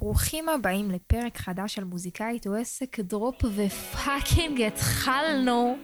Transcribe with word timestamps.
ברוכים 0.00 0.48
הבאים 0.48 0.90
לפרק 0.90 1.38
חדש 1.38 1.74
של 1.74 1.84
מוזיקאית 1.84 2.46
או 2.46 2.54
עסק 2.54 3.00
drop 3.00 3.44
ו 3.56 3.69
fucking 3.69 4.62
התחלנו. 4.62 5.76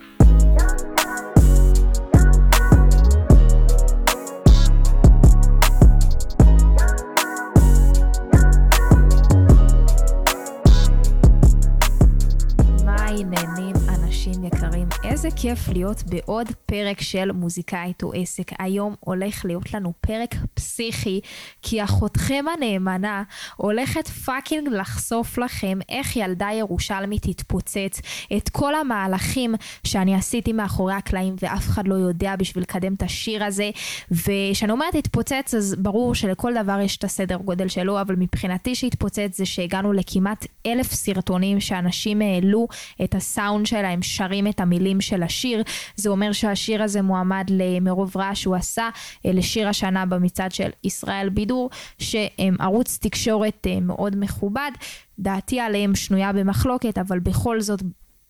איזה 15.26 15.36
כיף 15.36 15.68
להיות 15.68 16.02
בעוד 16.02 16.46
פרק 16.66 17.00
של 17.00 17.32
מוזיקאית 17.32 18.02
או 18.02 18.12
עסק. 18.12 18.50
היום 18.58 18.94
הולך 19.00 19.44
להיות 19.44 19.74
לנו 19.74 19.92
פרק 20.00 20.34
פסיכי, 20.54 21.20
כי 21.62 21.84
אחותכם 21.84 22.44
הנאמנה 22.56 23.22
הולכת 23.56 24.08
fucking 24.08 24.68
לחשוף 24.68 25.38
לכם 25.38 25.78
איך 25.88 26.16
ילדה 26.16 26.48
ירושלמית 26.52 27.22
תתפוצץ, 27.22 28.00
את 28.36 28.48
כל 28.48 28.74
המהלכים 28.74 29.54
שאני 29.84 30.14
עשיתי 30.14 30.52
מאחורי 30.52 30.94
הקלעים 30.94 31.36
ואף 31.42 31.68
אחד 31.68 31.88
לא 31.88 31.94
יודע 31.94 32.36
בשביל 32.36 32.62
לקדם 32.62 32.94
את 32.94 33.02
השיר 33.02 33.44
הזה. 33.44 33.70
וכשאני 34.10 34.72
אומרת 34.72 34.94
התפוצץ, 34.94 35.54
אז 35.56 35.76
ברור 35.78 36.14
שלכל 36.14 36.54
דבר 36.62 36.78
יש 36.80 36.96
את 36.96 37.04
הסדר 37.04 37.36
גודל 37.36 37.68
שלו, 37.68 38.00
אבל 38.00 38.14
מבחינתי 38.18 38.74
שהתפוצץ 38.74 39.36
זה 39.36 39.46
שהגענו 39.46 39.92
לכמעט 39.92 40.46
אלף 40.66 40.92
סרטונים 40.92 41.60
שאנשים 41.60 42.22
העלו 42.22 42.68
את 43.04 43.14
הסאונד 43.14 43.66
שלהם, 43.66 44.02
שרים 44.02 44.46
את 44.46 44.60
המילים 44.60 45.00
של 45.16 45.22
השיר. 45.22 45.62
זה 45.96 46.10
אומר 46.10 46.32
שהשיר 46.32 46.82
הזה 46.82 47.02
מועמד 47.02 47.46
למרוב 47.50 48.16
רעש 48.16 48.42
שהוא 48.42 48.56
עשה 48.56 48.88
אה, 49.26 49.32
לשיר 49.32 49.68
השנה 49.68 50.06
במצעד 50.06 50.52
של 50.52 50.70
ישראל 50.84 51.28
בידור, 51.28 51.70
שהם 51.98 52.56
ערוץ 52.60 52.98
תקשורת 53.02 53.66
אה, 53.66 53.80
מאוד 53.80 54.16
מכובד. 54.16 54.70
דעתי 55.18 55.60
עליהם 55.60 55.94
שנויה 55.94 56.32
במחלוקת, 56.32 56.98
אבל 56.98 57.18
בכל 57.18 57.60
זאת 57.60 57.82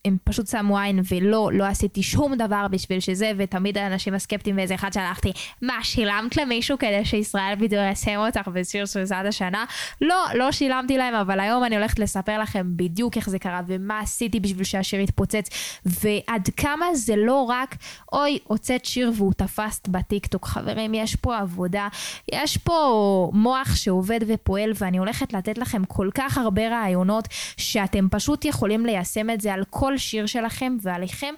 הם 0.07 0.17
פשוט 0.25 0.47
שמו 0.47 0.79
עין 0.79 1.01
ולא, 1.11 1.51
לא 1.53 1.65
עשיתי 1.65 2.03
שום 2.03 2.35
דבר 2.35 2.67
בשביל 2.71 3.01
שזה, 3.01 3.33
ותמיד 3.37 3.79
האנשים 3.79 4.15
הסקפטיים 4.15 4.57
ואיזה 4.57 4.75
אחד 4.75 4.93
שלחתי, 4.93 5.33
מה, 5.63 5.75
שילמת 5.83 6.37
למישהו 6.37 6.79
כדי 6.79 7.05
שישראל 7.05 7.55
בידור 7.59 7.81
ישים 7.93 8.19
אותך 8.19 8.49
בשיר 8.49 8.85
זעת 8.87 9.27
השנה? 9.27 9.65
לא, 10.01 10.25
לא 10.35 10.53
שילמתי 10.53 10.99
להם, 10.99 11.15
אבל 11.15 11.41
היום 11.41 11.65
אני 11.65 11.77
הולכת 11.77 11.99
לספר 11.99 12.39
לכם 12.39 12.67
בדיוק 12.77 13.17
איך 13.17 13.31
זה 13.31 13.39
קרה, 13.39 13.61
ומה 13.67 14.01
עשיתי 14.01 14.41
בשביל 14.41 14.65
שהשיר 14.65 15.01
יתפוצץ, 15.01 15.49
ועד 15.87 16.49
כמה 16.57 16.87
זה 16.95 17.15
לא 17.17 17.43
רק, 17.43 17.77
אוי, 18.13 18.39
הוצאת 18.45 18.85
שיר 18.85 19.13
והוא 19.17 19.33
תפסת 19.33 19.89
בטיקטוק. 19.89 20.47
חברים, 20.47 20.95
יש 20.95 21.17
פה 21.17 21.39
עבודה, 21.39 21.89
יש 22.33 22.57
פה 22.57 23.31
מוח 23.35 23.75
שעובד 23.75 24.21
ופועל, 24.27 24.73
ואני 24.75 24.99
הולכת 24.99 25.33
לתת 25.33 25.59
לכם 25.59 25.85
כל 25.85 26.09
כך 26.15 26.39
הרבה 26.39 26.69
רעיונות, 26.69 27.29
שאתם 27.57 28.09
פשוט 28.11 28.45
יכולים 28.45 28.87
ליישם 28.87 29.31
את 29.31 29.41
זה 29.41 29.55
על 29.55 29.65
כל 29.71 29.96
שיר 29.99 30.27
שלכם 30.27 30.77
ועליכם, 30.83 31.35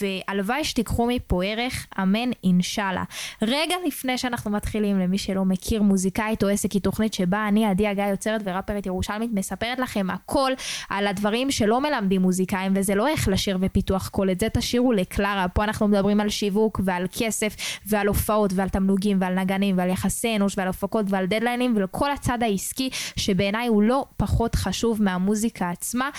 והלוואי 0.00 0.64
שתיקחו 0.64 1.06
מפה 1.06 1.44
ערך, 1.44 1.86
אמן 2.02 2.30
אינשאללה. 2.44 3.04
רגע 3.42 3.74
לפני 3.86 4.18
שאנחנו 4.18 4.50
מתחילים, 4.50 4.98
למי 4.98 5.18
שלא 5.18 5.44
מכיר, 5.44 5.82
מוזיקאית 5.82 6.42
או 6.42 6.48
עסק 6.48 6.72
היא 6.72 6.82
תוכנית 6.82 7.14
שבה 7.14 7.48
אני, 7.48 7.66
עדי 7.66 7.86
הגיא, 7.86 8.04
יוצרת 8.04 8.40
וראפרית 8.44 8.86
ירושלמית, 8.86 9.30
מספרת 9.32 9.78
לכם 9.78 10.10
הכל 10.10 10.52
על 10.90 11.06
הדברים 11.06 11.50
שלא 11.50 11.80
מלמדים 11.80 12.22
מוזיקאים, 12.22 12.72
וזה 12.76 12.94
לא 12.94 13.08
איך 13.08 13.28
לשיר 13.28 13.58
ופיתוח 13.60 14.08
קול, 14.08 14.30
את 14.30 14.40
זה 14.40 14.48
תשאירו 14.48 14.92
לקלרה. 14.92 15.46
פה 15.48 15.64
אנחנו 15.64 15.88
מדברים 15.88 16.20
על 16.20 16.28
שיווק 16.28 16.80
ועל 16.84 17.06
כסף 17.18 17.56
ועל 17.86 18.06
הופעות 18.06 18.52
ועל 18.54 18.68
תמלוגים 18.68 19.18
ועל 19.20 19.34
נגנים 19.34 19.78
ועל 19.78 19.90
יחסי 19.90 20.36
אנוש 20.36 20.58
ועל 20.58 20.68
הפקות 20.68 21.06
ועל 21.08 21.26
דדליינים 21.26 21.76
ועל 21.76 21.86
כל 21.86 22.10
הצד 22.10 22.42
העסקי, 22.42 22.90
שבעיניי 23.16 23.68
הוא 23.68 23.82
לא 23.82 24.04
פחות 24.16 24.54
חשוב 24.54 25.02
מהמוזיקה 25.02 25.70
עצמה. 25.70 26.10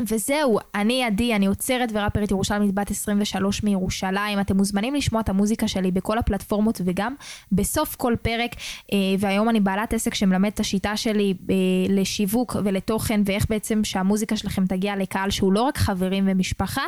וזהו, 0.00 0.58
אני 0.74 1.04
עדי, 1.04 1.34
אני 1.34 1.46
עוצרת 1.46 1.88
וראפרית 1.92 2.30
ירושלמית 2.30 2.74
בת 2.74 2.90
23 2.90 3.62
מירושלים. 3.62 4.40
אתם 4.40 4.56
מוזמנים 4.56 4.94
לשמוע 4.94 5.20
את 5.20 5.28
המוזיקה 5.28 5.68
שלי 5.68 5.90
בכל 5.90 6.18
הפלטפורמות 6.18 6.80
וגם 6.84 7.14
בסוף 7.52 7.94
כל 7.94 8.14
פרק. 8.22 8.50
אה, 8.92 8.98
והיום 9.18 9.48
אני 9.48 9.60
בעלת 9.60 9.94
עסק 9.94 10.14
שמלמד 10.14 10.50
את 10.54 10.60
השיטה 10.60 10.96
שלי 10.96 11.34
אה, 11.50 11.54
לשיווק 11.88 12.56
ולתוכן 12.64 13.20
ואיך 13.24 13.46
בעצם 13.50 13.84
שהמוזיקה 13.84 14.36
שלכם 14.36 14.66
תגיע 14.66 14.96
לקהל 14.96 15.30
שהוא 15.30 15.52
לא 15.52 15.62
רק 15.62 15.78
חברים 15.78 16.24
ומשפחה, 16.26 16.82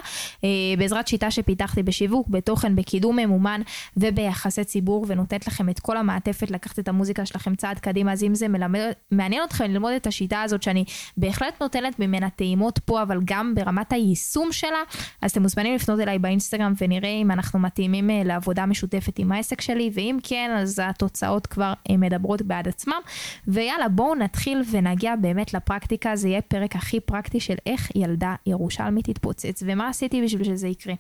אה, 0.44 0.48
בעזרת 0.78 1.08
שיטה 1.08 1.30
שפיתחתי 1.30 1.82
בשיווק, 1.82 2.28
בתוכן, 2.28 2.76
בקידום 2.76 3.16
ממומן 3.16 3.60
וביחסי 3.97 4.64
ציבור 4.64 5.04
ונותנת 5.08 5.47
לכם 5.47 5.68
את 5.68 5.80
כל 5.80 5.97
המעטפת 5.97 6.50
לקחת 6.50 6.78
את 6.78 6.88
המוזיקה 6.88 7.26
שלכם 7.26 7.54
צעד 7.54 7.78
קדימה. 7.78 8.12
אז 8.12 8.22
אם 8.22 8.34
זה 8.34 8.48
מלמד, 8.48 8.80
מעניין 9.10 9.42
אתכם 9.44 9.64
ללמוד 9.64 9.92
את 9.92 10.06
השיטה 10.06 10.42
הזאת 10.42 10.62
שאני 10.62 10.84
בהחלט 11.16 11.54
נותנת 11.60 11.98
ממנה 11.98 12.30
טעימות 12.30 12.78
פה 12.78 12.97
אבל 13.03 13.19
גם 13.25 13.54
ברמת 13.54 13.92
היישום 13.92 14.53
שלה, 14.53 14.82
אז 15.22 15.31
אתם 15.31 15.42
מוזמנים 15.42 15.75
לפנות 15.75 16.00
אליי 16.00 16.19
באינסטגרם 16.19 16.72
ונראה 16.81 17.10
אם 17.10 17.31
אנחנו 17.31 17.59
מתאימים 17.59 18.10
אה, 18.10 18.22
לעבודה 18.25 18.66
משותפת 18.66 19.19
עם 19.19 19.32
העסק 19.32 19.60
שלי, 19.60 19.91
ואם 19.94 20.19
כן, 20.22 20.50
אז 20.59 20.82
התוצאות 20.84 21.47
כבר 21.47 21.72
אה, 21.91 21.97
מדברות 21.97 22.42
בעד 22.42 22.69
עצמם. 22.69 23.00
ויאללה, 23.48 23.88
בואו 23.88 24.14
נתחיל 24.14 24.62
ונגיע 24.70 25.16
באמת 25.16 25.54
לפרקטיקה, 25.54 26.16
זה 26.16 26.28
יהיה 26.28 26.42
פרק 26.42 26.76
הכי 26.76 27.00
פרקטי 27.00 27.41
של 27.41 27.56
איך 27.66 27.91
ילדה 27.94 28.34
ירושלמית 28.47 29.10
תתפוצץ, 29.10 29.62
ומה 29.66 29.88
עשיתי 29.88 30.22
בשביל 30.22 30.44
שזה 30.44 30.69
יקרה. 30.69 30.94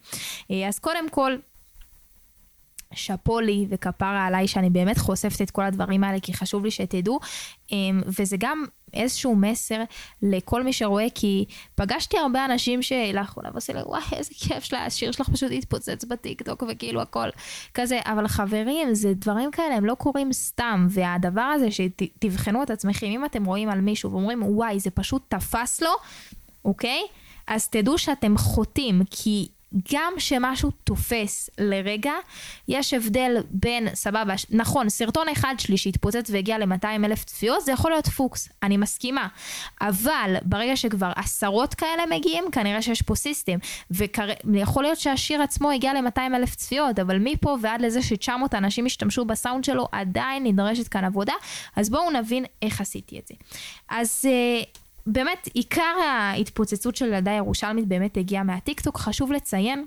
אה, 0.50 0.68
אז 0.68 0.78
קודם 0.78 1.08
כל, 1.08 1.36
שאפו 2.94 3.40
לי 3.40 3.66
וכפרה 3.68 4.26
עליי 4.26 4.48
שאני 4.48 4.70
באמת 4.70 4.98
חושפת 4.98 5.42
את 5.42 5.50
כל 5.50 5.62
הדברים 5.62 6.04
האלה 6.04 6.20
כי 6.20 6.34
חשוב 6.34 6.64
לי 6.64 6.70
שתדעו 6.70 7.20
וזה 8.06 8.36
גם 8.38 8.64
איזשהו 8.94 9.36
מסר 9.36 9.82
לכל 10.22 10.62
מי 10.62 10.72
שרואה, 10.72 11.06
כי 11.14 11.44
פגשתי 11.74 12.18
הרבה 12.18 12.44
אנשים 12.44 12.82
שלאחרונה 12.82 13.48
ועושים 13.52 13.76
לי, 13.76 13.82
וואי, 13.82 14.02
איזה 14.12 14.30
כיף 14.34 14.64
שלה, 14.64 14.84
השיר 14.84 15.12
שלך 15.12 15.28
פשוט 15.28 15.52
התפוצץ 15.52 16.04
בטיקטוק 16.04 16.62
וכאילו 16.68 17.00
הכל 17.00 17.28
כזה, 17.74 17.98
אבל 18.04 18.28
חברים, 18.28 18.94
זה 18.94 19.14
דברים 19.14 19.50
כאלה, 19.50 19.74
הם 19.74 19.84
לא 19.84 19.94
קורים 19.94 20.32
סתם, 20.32 20.86
והדבר 20.90 21.40
הזה 21.40 21.68
שתבחנו 21.70 22.62
את 22.62 22.70
עצמכם, 22.70 23.06
אם 23.06 23.24
אתם 23.24 23.44
רואים 23.44 23.68
על 23.68 23.80
מישהו 23.80 24.10
ואומרים, 24.10 24.42
וואי, 24.42 24.80
זה 24.80 24.90
פשוט 24.90 25.22
תפס 25.28 25.82
לו, 25.82 25.90
אוקיי? 26.64 27.00
אז 27.46 27.68
תדעו 27.68 27.98
שאתם 27.98 28.38
חוטאים, 28.38 29.02
כי 29.10 29.48
גם 29.92 30.12
שמשהו 30.18 30.70
תופס 30.84 31.50
לרגע, 31.58 32.12
יש 32.68 32.94
הבדל 32.94 33.36
בין, 33.50 33.94
סבבה, 33.94 34.34
נכון, 34.50 34.88
סרטון 34.88 35.28
אחד 35.28 35.54
שלי 35.58 35.76
שהתפוצץ 35.76 36.30
והגיע 36.30 36.58
ל-200 36.58 37.04
אלף 37.04 37.24
צפיות, 37.24 37.64
זה 37.64 37.72
יכול 37.72 37.90
להיות 37.90 38.06
פוקס, 38.06 38.48
אני 38.62 38.76
מסכימה. 38.76 39.28
אבל 39.80 40.34
ברגע 40.42 40.76
שכבר 40.76 41.12
עשרות 41.16 41.74
כאלה 41.74 42.02
מגיעים, 42.10 42.44
כנראה 42.52 42.82
שיש 42.82 43.02
פה 43.02 43.14
סיסטם. 43.14 43.58
ויכול 44.44 44.82
להיות 44.82 44.98
שהשיר 44.98 45.42
עצמו 45.42 45.70
הגיע 45.70 45.94
ל-200 45.94 46.36
אלף 46.36 46.54
צפיות, 46.54 46.98
אבל 46.98 47.18
מפה 47.18 47.56
ועד 47.62 47.80
לזה 47.80 48.02
ש-900 48.02 48.30
אנשים 48.54 48.86
השתמשו 48.86 49.24
בסאונד 49.24 49.64
שלו, 49.64 49.88
עדיין 49.92 50.44
נדרשת 50.46 50.88
כאן 50.88 51.04
עבודה. 51.04 51.34
אז 51.76 51.90
בואו 51.90 52.10
נבין 52.10 52.44
איך 52.62 52.80
עשיתי 52.80 53.18
את 53.18 53.26
זה. 53.26 53.34
אז... 53.88 54.24
באמת, 55.12 55.48
עיקר 55.54 55.94
ההתפוצצות 56.08 56.96
של 56.96 57.06
ילדה 57.06 57.32
ירושלמית 57.32 57.86
באמת 57.86 58.16
הגיעה 58.16 58.42
מהטיקטוק. 58.42 58.98
חשוב 58.98 59.32
לציין 59.32 59.86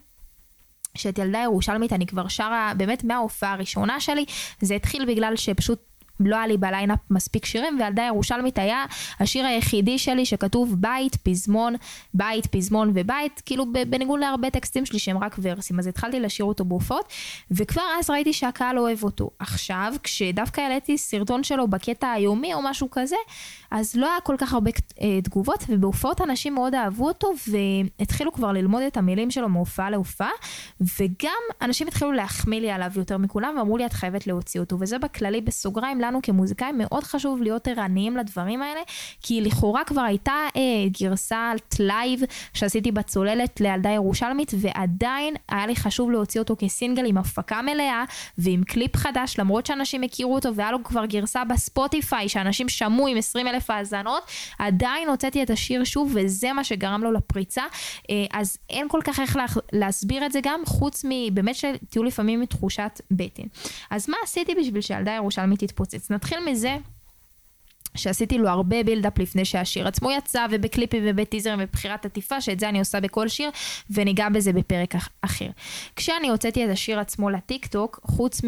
שאת 0.95 1.17
ילדה 1.17 1.39
ירושלמית 1.39 1.93
אני 1.93 2.07
כבר 2.07 2.27
שרה 2.27 2.73
באמת 2.77 3.03
מההופעה 3.03 3.53
הראשונה 3.53 3.99
שלי. 3.99 4.25
זה 4.61 4.75
התחיל 4.75 5.05
בגלל 5.05 5.35
שפשוט 5.35 5.90
לא 6.27 6.35
היה 6.35 6.47
לי 6.47 6.57
ב 6.57 6.63
lineup 6.63 6.99
מספיק 7.09 7.45
שירים, 7.45 7.79
וילדה 7.79 8.03
ירושלמית 8.03 8.59
היה 8.59 8.85
השיר 9.19 9.45
היחידי 9.45 9.97
שלי 9.97 10.25
שכתוב 10.25 10.75
בית, 10.79 11.15
פזמון, 11.15 11.75
בית, 12.13 12.45
פזמון 12.45 12.91
ובית, 12.95 13.41
כאילו 13.45 13.65
בניגוד 13.89 14.19
להרבה 14.19 14.49
טקסטים 14.49 14.85
שלי 14.85 14.99
שהם 14.99 15.17
רק 15.17 15.35
ורסים, 15.41 15.79
אז 15.79 15.87
התחלתי 15.87 16.19
לשיר 16.19 16.45
אותו 16.45 16.65
בהופעות, 16.65 17.05
וכבר 17.51 17.83
אז 17.99 18.09
ראיתי 18.09 18.33
שהקהל 18.33 18.79
אוהב 18.79 19.03
אותו. 19.03 19.29
עכשיו, 19.39 19.93
כשדווקא 20.03 20.61
העליתי 20.61 20.97
סרטון 20.97 21.43
שלו 21.43 21.67
בקטע 21.67 22.11
היומי 22.11 22.53
או 22.53 22.59
משהו 22.63 22.87
כזה, 22.91 23.15
אז 23.71 23.95
לא 23.95 24.11
היה 24.11 24.21
כל 24.23 24.35
כך 24.37 24.53
הרבה 24.53 24.71
אה, 25.01 25.21
תגובות, 25.23 25.63
ובהופעות 25.69 26.21
אנשים 26.21 26.53
מאוד 26.53 26.75
אהבו 26.75 27.07
אותו, 27.07 27.31
והתחילו 27.99 28.31
כבר 28.33 28.51
ללמוד 28.51 28.81
את 28.81 28.97
המילים 28.97 29.31
שלו 29.31 29.49
מהופעה 29.49 29.89
להופעה, 29.89 30.31
וגם 30.99 31.41
אנשים 31.61 31.87
התחילו 31.87 32.11
להחמיא 32.11 32.61
לי 32.61 32.71
עליו 32.71 32.91
יותר 32.95 33.17
מכולם, 33.17 33.55
ואמרו 33.57 33.77
לי 33.77 33.85
את 33.85 33.93
חייבת 33.93 34.27
להוציא 34.27 34.59
אותו, 34.59 34.77
וזה 34.79 34.99
בכללי 34.99 35.41
בסוגריים, 35.41 36.01
לנו 36.11 36.21
כמוזיקאים 36.23 36.77
מאוד 36.77 37.03
חשוב 37.03 37.41
להיות 37.41 37.67
ערניים 37.67 38.17
לדברים 38.17 38.61
האלה, 38.61 38.79
כי 39.21 39.41
לכאורה 39.41 39.83
כבר 39.83 40.01
הייתה 40.01 40.33
אה, 40.55 40.61
גרסת 41.01 41.35
לייב 41.79 42.19
שעשיתי 42.53 42.91
בצוללת 42.91 43.61
לילדה 43.61 43.89
ירושלמית, 43.89 44.51
ועדיין 44.57 45.35
היה 45.49 45.67
לי 45.67 45.75
חשוב 45.75 46.11
להוציא 46.11 46.41
אותו 46.41 46.55
כסינגל 46.59 47.05
עם 47.05 47.17
הפקה 47.17 47.61
מלאה, 47.61 48.03
ועם 48.37 48.63
קליפ 48.63 48.97
חדש, 48.97 49.39
למרות 49.39 49.65
שאנשים 49.65 50.03
הכירו 50.03 50.35
אותו, 50.35 50.55
והיה 50.55 50.71
לו 50.71 50.83
כבר 50.83 51.05
גרסה 51.05 51.43
בספוטיפיי, 51.45 52.29
שאנשים 52.29 52.69
שמעו 52.69 53.07
עם 53.07 53.17
20 53.17 53.47
אלף 53.47 53.69
האזנות, 53.69 54.23
עדיין 54.59 55.09
הוצאתי 55.09 55.43
את 55.43 55.49
השיר 55.49 55.83
שוב, 55.83 56.11
וזה 56.15 56.53
מה 56.53 56.63
שגרם 56.63 57.03
לו 57.03 57.11
לפריצה. 57.11 57.63
אה, 58.09 58.25
אז 58.31 58.57
אין 58.69 58.87
כל 58.89 58.99
כך 59.03 59.19
איך 59.19 59.37
להסביר 59.73 60.25
את 60.25 60.31
זה 60.31 60.39
גם, 60.43 60.61
חוץ 60.65 61.05
מבאמת 61.09 61.55
שתהיו 61.55 62.03
לפעמים 62.03 62.41
מתחושת 62.41 63.01
בטן. 63.11 63.43
אז 63.89 64.09
מה 64.09 64.17
עשיתי 64.23 64.55
בשביל 64.55 64.81
שילדה 64.81 65.11
ירושלמית 65.11 65.59
תתפוצץ? 65.59 66.00
נתחיל 66.09 66.39
מזה 66.51 66.77
שעשיתי 67.95 68.37
לו 68.37 68.49
הרבה 68.49 68.83
buildup 68.83 69.19
לפני 69.19 69.45
שהשיר 69.45 69.87
עצמו 69.87 70.11
יצא, 70.11 70.45
ובקליפים 70.51 71.03
ובטיזרים 71.05 71.59
ובבחירת 71.61 72.05
עטיפה, 72.05 72.41
שאת 72.41 72.59
זה 72.59 72.69
אני 72.69 72.79
עושה 72.79 72.99
בכל 72.99 73.27
שיר, 73.27 73.49
וניגע 73.89 74.29
בזה 74.29 74.53
בפרק 74.53 74.95
אחר. 75.21 75.49
כשאני 75.95 76.29
הוצאתי 76.29 76.65
את 76.65 76.69
השיר 76.69 76.99
עצמו 76.99 77.29
לטיק 77.29 77.65
טוק, 77.65 77.99
חוץ 78.03 78.41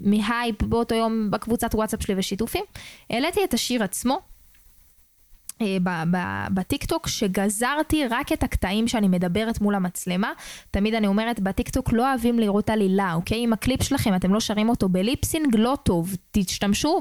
מהייפ 0.00 0.62
באותו 0.62 0.94
יום 0.94 1.30
בקבוצת 1.30 1.74
וואטסאפ 1.74 2.02
שלי 2.02 2.14
ושיתופים, 2.18 2.64
העליתי 3.10 3.44
את 3.44 3.54
השיר 3.54 3.82
עצמו, 3.82 4.20
בטיקטוק 6.54 7.08
שגזרתי 7.08 8.06
רק 8.06 8.32
את 8.32 8.42
הקטעים 8.42 8.88
שאני 8.88 9.08
מדברת 9.08 9.60
מול 9.60 9.74
המצלמה. 9.74 10.32
תמיד 10.70 10.94
אני 10.94 11.06
אומרת, 11.06 11.40
בטיקטוק 11.40 11.92
לא 11.92 12.08
אוהבים 12.08 12.38
לראות 12.38 12.70
עלילה, 12.70 13.12
אוקיי? 13.14 13.44
אם 13.44 13.52
הקליפ 13.52 13.82
שלכם 13.82 14.14
אתם 14.14 14.34
לא 14.34 14.40
שרים 14.40 14.68
אותו 14.68 14.88
ב 14.88 14.96
lip 14.96 15.18
sync, 15.18 15.56
לא 15.56 15.76
טוב. 15.82 16.16
תשתמשו 16.30 17.00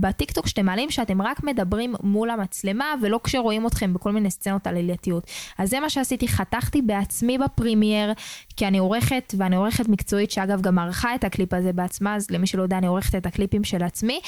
בטיקטוק 0.00 0.46
שאתם 0.46 0.66
מעלים 0.66 0.90
שאתם 0.90 1.22
רק 1.22 1.44
מדברים 1.44 1.94
מול 2.02 2.30
המצלמה 2.30 2.94
ולא 3.02 3.20
כשרואים 3.24 3.66
אתכם 3.66 3.94
בכל 3.94 4.12
מיני 4.12 4.30
סצנות 4.30 4.66
עלילתיות. 4.66 5.26
אז 5.58 5.70
זה 5.70 5.80
מה 5.80 5.90
שעשיתי, 5.90 6.28
חתכתי 6.28 6.82
בעצמי 6.82 7.38
ב 7.38 7.45
Premiere, 7.45 8.12
כי 8.56 8.66
אני 8.66 8.78
עורכת, 8.78 9.34
ואני 9.38 9.56
עורכת 9.56 9.88
מקצועית 9.88 10.30
שאגב 10.30 10.60
גם 10.60 10.78
ערכה 10.78 11.14
את 11.14 11.24
הקליפ 11.24 11.54
הזה 11.54 11.72
בעצמה, 11.72 12.16
אז 12.16 12.30
למי 12.30 12.46
שלא 12.46 12.62
יודע 12.62 12.78
אני 12.78 12.86
עורכת 12.86 13.14
את 13.14 13.26
הקליפים 13.26 13.64
של 13.64 13.82
עצמי. 13.82 14.20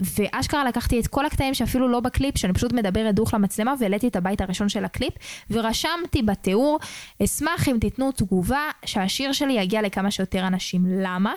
ואשכרה 0.00 0.64
לקחתי 0.64 1.00
את 1.00 1.06
כל 1.06 1.26
הקטעים 1.26 1.54
שאפילו 1.54 1.88
לא 1.88 2.00
בקליפ, 2.00 2.38
שאני 2.38 2.52
פשוט 2.52 2.72
מדברת 2.72 3.14
דוך 3.14 3.34
למצלמה, 3.34 3.74
והעליתי 3.80 4.08
את 4.08 4.16
הבית 4.16 4.40
הראשון 4.40 4.68
של 4.68 4.84
הקליפ, 4.84 5.14
ורשמתי 5.50 6.22
בתיאור, 6.22 6.78
אשמח 7.24 7.68
אם 7.68 7.76
תיתנו 7.80 8.12
תגובה 8.12 8.70
שהשיר 8.84 9.32
שלי 9.32 9.52
יגיע 9.52 9.82
לכמה 9.82 10.10
שיותר 10.10 10.46
אנשים. 10.46 10.82
למה? 10.86 11.32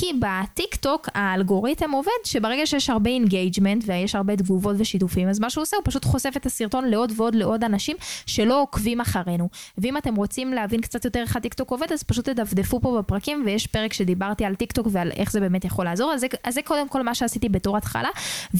כי 0.00 0.12
בטיק 0.18 0.74
טוק 0.74 1.08
האלגוריתם 1.14 1.90
עובד 1.90 2.10
שברגע 2.24 2.66
שיש 2.66 2.90
הרבה 2.90 3.10
engagement 3.10 3.84
ויש 3.86 4.14
הרבה 4.14 4.36
תגובות 4.36 4.76
ושיתופים, 4.78 5.28
אז 5.28 5.40
מה 5.40 5.50
שהוא 5.50 5.62
עושה 5.62 5.76
הוא 5.76 5.84
פשוט 5.84 6.04
חושף 6.04 6.32
את 6.36 6.46
הסרטון 6.46 6.84
לעוד 6.84 7.12
ועוד 7.16 7.34
לעוד 7.34 7.64
אנשים 7.64 7.96
שלא 8.26 8.62
עוקבים 8.62 9.00
אחרינו. 9.00 9.48
ואם 9.78 9.96
אתם 9.96 10.14
רוצים 10.14 10.52
להבין 10.52 10.80
קצת 10.80 11.04
יותר 11.04 11.20
איך 11.20 11.36
הטיק 11.36 11.54
טוק 11.54 11.70
עובד, 11.70 11.92
אז 11.92 12.02
פשוט 12.02 12.28
תדפדפו 12.28 12.80
פה 12.80 12.98
בפרקים, 12.98 13.42
ויש 13.46 13.66
פרק 13.66 13.92
שדיברתי 13.92 14.44
על 14.44 14.54
טיק 14.54 14.72
טוק 14.72 14.86
ועל 14.90 15.10
איך 15.10 15.32
זה 15.32 15.40
באמת 15.40 15.64
יכול 15.64 15.84
לעזור. 15.84 16.12
אז 16.12 16.20
זה, 16.20 16.26
אז 16.44 16.54
זה 16.54 16.62
קודם 16.62 16.88
כל 16.88 17.02
מה 17.02 17.14
שעשיתי 17.14 17.48
בתור 17.48 17.76
התחלה, 17.76 18.10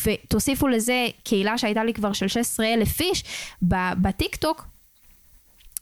ותוסיפו 0.05 0.69
לזה 0.69 1.07
קהילה 1.25 1.59
שהייתה 1.59 1.85
לי 1.85 1.95
כבר 1.95 2.13
של 2.13 2.29
16 2.29 2.67
אלף 2.67 3.01
איש 3.01 3.25
בטיק 3.63 4.37
טוק. 4.37 4.78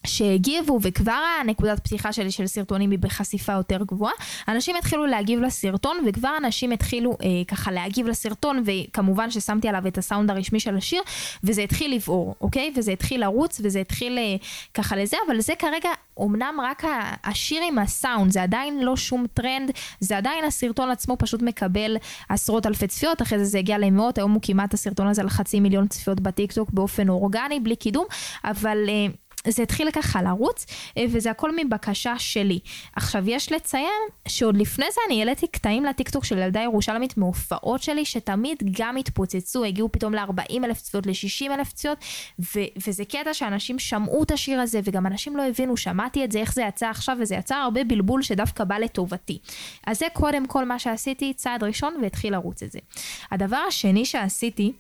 שהגיבו, 0.06 0.79
וכבר 0.82 1.20
הנקודת 1.41 1.81
פתיחה 1.81 2.12
שלי 2.12 2.31
של 2.31 2.47
סרטונים 2.47 2.91
היא 2.91 2.99
בחשיפה 2.99 3.53
יותר 3.53 3.85
גבוהה, 3.85 4.12
אנשים 4.49 4.76
התחילו 4.76 5.06
להגיב 5.06 5.41
לסרטון, 5.41 5.97
וכבר 6.06 6.35
אנשים 6.38 6.73
התחילו 6.73 7.11
אה, 7.23 7.29
ככה 7.49 7.73
להגיב 7.73 8.06
לסרטון, 8.06 8.62
וכמובן 8.67 9.31
ששמתי 9.31 9.69
עליו 9.69 9.87
את 9.87 9.99
הסאונד 9.99 10.31
הרשמי 10.31 10.61
של 10.61 10.76
השיר, 10.76 11.03
וזה 11.44 11.62
התחיל 11.62 11.94
לבעור, 11.94 12.35
אוקיי? 12.41 12.73
וזה 12.76 12.93
התחיל 12.93 13.20
לרוץ, 13.20 13.61
וזה 13.64 13.81
התחיל 13.81 14.19
אה, 14.19 14.37
ככה 14.75 14.97
לזה, 14.97 15.17
אבל 15.26 15.41
זה 15.41 15.53
כרגע 15.58 15.91
אמנם 16.23 16.55
רק 16.62 16.82
השיר 17.25 17.62
עם 17.69 17.79
הסאונד, 17.79 18.32
זה 18.32 18.43
עדיין 18.43 18.81
לא 18.81 18.97
שום 18.97 19.26
טרנד, 19.35 19.70
זה 20.00 20.17
עדיין 20.17 20.44
הסרטון 20.44 20.91
עצמו 20.91 21.17
פשוט 21.19 21.43
מקבל 21.43 21.97
עשרות 22.29 22.67
אלפי 22.67 22.87
צפיות, 22.87 23.23
אחרי 23.23 23.38
זה 23.38 23.44
זה 23.44 23.59
הגיע 23.59 23.79
למאות, 23.79 24.19
היום 24.19 24.32
הוא 24.32 24.41
כמעט 24.43 24.75
הסרטון 24.75 25.06
הזה 25.06 25.23
על 25.23 25.29
חצי 25.29 25.61
מיליון 25.61 25.88
צפיות 25.88 26.20
בטיקטוק 26.20 26.70
באופן 26.70 27.09
אורגני, 27.09 27.61
בלי 27.61 27.76
קידום, 27.76 28.06
אבל... 28.44 28.79
אה, 28.88 29.06
זה 29.48 29.62
התחיל 29.62 29.90
ככה 29.90 30.22
לרוץ, 30.22 30.66
אה, 30.98 31.04
וזה 31.08 31.31
הכל 31.31 31.50
מבקשה 31.56 32.19
שלי. 32.19 32.58
עכשיו, 32.96 33.31
יש 33.31 33.52
לציין 33.52 34.02
שעוד 34.28 34.56
לפני 34.56 34.87
זה 34.94 35.00
אני 35.06 35.20
העליתי 35.20 35.46
קטעים 35.46 35.84
לטיקטוק 35.84 36.25
של 36.25 36.38
ילדה 36.38 36.60
ירושלמית 36.60 37.16
מהופעות 37.16 37.82
שלי, 37.82 38.04
שתמיד 38.04 38.62
גם 38.78 38.96
התפוצצו, 38.96 39.64
הגיעו 39.64 39.93
פתאום 39.93 40.14
ל-40 40.14 40.64
אלף 40.64 40.81
צפיות, 40.81 41.06
ל-60 41.06 41.52
אלף 41.54 41.72
צפיות, 41.72 41.98
ו- 42.38 42.87
וזה 42.87 43.04
קטע 43.04 43.34
שאנשים 43.34 43.78
שמעו 43.78 44.22
את 44.22 44.31
השיר 44.31 44.60
הזה, 44.60 44.81
וגם 44.84 45.06
אנשים 45.06 45.37
לא 45.37 45.43
הבינו, 45.43 45.76
שמעתי 45.76 46.25
את 46.25 46.32
זה, 46.32 46.38
איך 46.38 46.54
זה 46.54 46.62
יצא 46.62 46.87
עכשיו, 46.87 47.16
וזה 47.20 47.34
יצר 47.34 47.54
הרבה 47.54 47.84
בלבול 47.84 48.22
שדווקא 48.22 48.64
בא 48.64 48.78
לטובתי. 48.78 49.38
אז 49.87 49.99
זה 49.99 50.06
קודם 50.12 50.46
כל 50.46 50.64
מה 50.64 50.78
שעשיתי, 50.78 51.34
צעד 51.34 51.64
ראשון, 51.64 51.94
והתחיל 52.02 52.32
לרוץ 52.32 52.62
את 52.62 52.72
זה. 52.72 52.78
הדבר 53.31 53.56
השני 53.69 54.04
שעשיתי, 54.04 54.72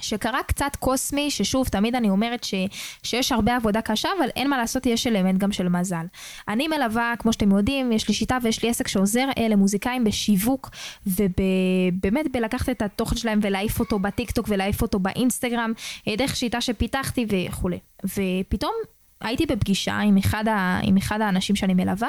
שקרה 0.00 0.42
קצת 0.42 0.76
קוסמי, 0.78 1.30
ששוב, 1.30 1.68
תמיד 1.68 1.94
אני 1.94 2.10
אומרת 2.10 2.44
ש, 2.44 2.54
שיש 3.02 3.32
הרבה 3.32 3.56
עבודה 3.56 3.80
קשה, 3.80 4.08
אבל 4.18 4.28
אין 4.36 4.50
מה 4.50 4.58
לעשות, 4.58 4.86
יש 4.86 5.06
אלמנט 5.06 5.38
גם 5.38 5.52
של 5.52 5.68
מזל. 5.68 6.06
אני 6.48 6.68
מלווה, 6.68 7.14
כמו 7.18 7.32
שאתם 7.32 7.50
יודעים, 7.50 7.92
יש 7.92 8.08
לי 8.08 8.14
שיטה 8.14 8.38
ויש 8.42 8.62
לי 8.62 8.70
עסק 8.70 8.88
שעוזר 8.88 9.28
אה, 9.38 9.48
למוזיקאים 9.48 10.04
בשיווק, 10.04 10.70
ובאמת 11.06 12.32
בלקחת 12.32 12.68
את 12.68 12.82
התוכן 12.82 13.16
שלהם 13.16 13.40
ולהעיף 13.42 13.80
אותו 13.80 13.98
בטיקטוק 13.98 14.46
ולהעיף 14.48 14.82
אותו 14.82 14.98
באינסטגרם, 14.98 15.72
אה, 16.08 16.16
דרך 16.16 16.36
שיטה 16.36 16.60
שפיתחתי 16.60 17.26
וכולי. 17.28 17.78
ופתאום 18.04 18.72
הייתי 19.24 19.46
בפגישה 19.46 19.98
עם 19.98 20.16
אחד, 20.16 20.48
ה, 20.48 20.80
עם 20.82 20.96
אחד 20.96 21.20
האנשים 21.20 21.56
שאני 21.56 21.74
מלווה, 21.74 22.08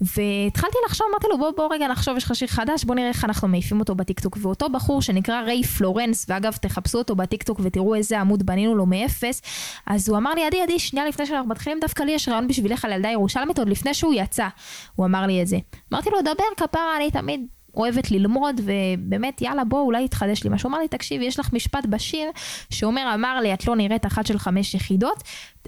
והתחלתי 0.00 0.76
לחשוב, 0.86 1.06
אמרתי 1.10 1.26
לו, 1.30 1.38
בוא, 1.38 1.50
בוא 1.56 1.74
רגע 1.74 1.88
נחשוב, 1.88 2.16
יש 2.16 2.24
לך 2.24 2.34
שיר 2.34 2.48
חדש, 2.48 2.84
בוא 2.84 2.94
נראה 2.94 3.08
איך 3.08 3.24
אנחנו 3.24 3.48
מעיפים 3.48 3.80
אותו 3.80 3.94
בטיקטוק. 3.94 4.38
ואותו 4.40 4.68
בחור 4.68 5.02
שנקרא 5.02 5.40
ריי 5.40 5.62
פלורנס, 5.62 6.26
ואגב, 6.28 6.52
תחפשו 6.52 6.98
אותו 6.98 7.16
בטיקטוק 7.16 7.60
ותראו 7.62 7.94
איזה 7.94 8.20
עמוד 8.20 8.46
בנינו 8.46 8.74
לו 8.74 8.86
מאפס, 8.86 9.42
אז 9.86 10.08
הוא 10.08 10.18
אמר 10.18 10.34
לי, 10.34 10.46
עדי, 10.46 10.62
עדי, 10.62 10.78
שנייה 10.78 11.06
לפני 11.06 11.26
שאנחנו 11.26 11.48
מתחילים, 11.48 11.80
דווקא 11.80 12.02
לי 12.02 12.12
יש 12.12 12.28
רעיון 12.28 12.48
בשבילך 12.48 12.84
על 12.84 12.92
ילדה 12.92 13.08
ירושלמית, 13.08 13.58
עוד 13.58 13.68
לפני 13.68 13.94
שהוא 13.94 14.14
יצא, 14.14 14.48
הוא 14.94 15.06
אמר 15.06 15.26
לי 15.26 15.42
את 15.42 15.46
זה. 15.46 15.58
אמרתי 15.92 16.10
לו, 16.10 16.22
דבר 16.22 16.44
כפרה, 16.56 16.96
אני 16.96 17.10
תמיד 17.10 17.46
אוהבת 17.74 18.10
ללמוד, 18.10 18.60
ובאמת, 18.64 19.42
יאללה, 19.42 19.64
בוא, 19.64 19.80
אולי 19.80 20.04
יתחדש 20.04 20.44
לי 20.44 20.50
משהו. 20.50 20.68
אמר 20.68 20.78
לי, 20.78 20.88
תקשיבי, 20.88 21.24
יש 21.24 21.38
לך 21.38 21.52
משפט 21.52 21.86
בשיר 21.86 22.30
שאומר, 22.70 23.10
אמר 23.14 23.40
לי, 23.40 23.54
את 23.54 23.66
לא 23.66 23.76
נראית 23.76 24.06
אחת 24.06 24.26
של 24.26 24.38
חמש 24.38 24.74
יחידות, 24.74 25.22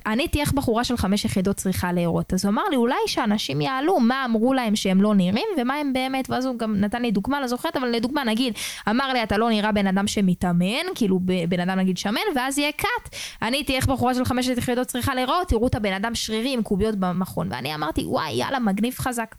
עניתי 0.06 0.40
איך 0.40 0.52
בחורה 0.52 0.84
של 0.84 0.96
חמש 0.96 1.24
יחידות 1.24 1.56
צריכה 1.56 1.92
להיראות. 1.92 2.32
אז 2.34 2.44
הוא 2.44 2.52
אמר 2.52 2.62
לי, 2.70 2.76
אולי 2.76 2.96
שאנשים 3.06 3.60
יעלו 3.60 4.00
מה 4.00 4.24
אמרו 4.24 4.54
להם 4.54 4.76
שהם 4.76 5.02
לא 5.02 5.14
נראים, 5.14 5.48
ומה 5.58 5.74
הם 5.74 5.92
באמת, 5.92 6.30
ואז 6.30 6.46
הוא 6.46 6.58
גם 6.58 6.76
נתן 6.76 7.02
לי 7.02 7.10
דוגמה, 7.10 7.40
לא 7.40 7.46
זוכרת, 7.46 7.76
אבל 7.76 7.88
לדוגמה, 7.88 8.24
נגיד, 8.24 8.54
אמר 8.90 9.12
לי, 9.12 9.22
אתה 9.22 9.36
לא 9.36 9.50
נראה 9.50 9.72
בן 9.72 9.86
אדם 9.86 10.06
שמתאמן, 10.06 10.84
כאילו 10.94 11.20
בן 11.48 11.60
אדם 11.60 11.78
נגיד 11.78 11.98
שמן, 11.98 12.20
ואז 12.36 12.58
יהיה 12.58 12.72
cut. 12.72 13.14
עניתי 13.42 13.76
איך 13.76 13.86
בחורה 13.86 14.14
של 14.14 14.24
חמש 14.24 14.48
יחידות 14.48 14.86
צריכה 14.86 15.14
להיראות, 15.14 15.48
תראו 15.48 15.66
את 15.66 15.74
הבן 15.74 15.92
אדם 15.92 16.14
שרירי 16.14 16.52
עם 16.52 16.62
קוביות 16.62 16.94
במכון. 16.94 17.48
ואני 17.50 17.74
אמרתי, 17.74 18.04
וואי, 18.04 18.32
יאללה, 18.32 18.58
מגניב 18.58 18.94
חזק. 18.98 19.34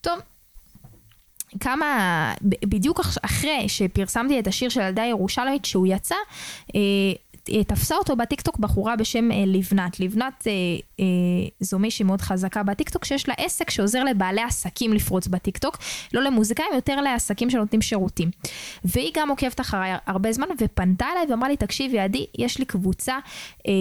טוב, 0.00 0.18
כמה, 1.60 2.34
בדיוק 2.42 3.00
אחרי 3.22 3.68
שפרסמתי 3.68 4.38
את 4.38 4.46
השיר 4.46 4.68
של 4.68 4.80
ילדה 4.80 5.04
ירושלמית 5.04 5.64
שהוא 5.64 5.86
יצא, 5.86 6.14
אה, 6.74 6.80
אה, 7.50 7.64
תפסה 7.64 7.96
אותו 7.96 8.16
בטיקטוק 8.16 8.58
בחורה 8.58 8.96
בשם 8.96 9.32
אה, 9.32 9.44
לבנת. 9.46 10.00
לבנת 10.00 10.46
זו 11.60 11.78
מישהי 11.78 12.04
מאוד 12.04 12.20
חזקה 12.20 12.62
בטיקטוק 12.62 13.04
שיש 13.04 13.28
לה 13.28 13.34
עסק 13.38 13.70
שעוזר 13.70 14.04
לבעלי 14.04 14.42
עסקים 14.42 14.92
לפרוץ 14.92 15.26
בטיקטוק, 15.26 15.78
לא 16.14 16.22
למוזיקאים, 16.22 16.68
יותר 16.74 17.00
לעסקים 17.00 17.50
שנותנים 17.50 17.82
שירותים. 17.82 18.30
והיא 18.84 19.10
גם 19.14 19.30
עוקבת 19.30 19.60
אחריי 19.60 19.92
הרבה 20.06 20.32
זמן 20.32 20.46
ופנתה 20.60 21.06
אליי 21.12 21.26
ואמרה 21.30 21.48
לי, 21.48 21.56
תקשיבי 21.56 21.98
עדי, 21.98 22.26
יש 22.38 22.58
לי 22.58 22.64
קבוצה 22.64 23.18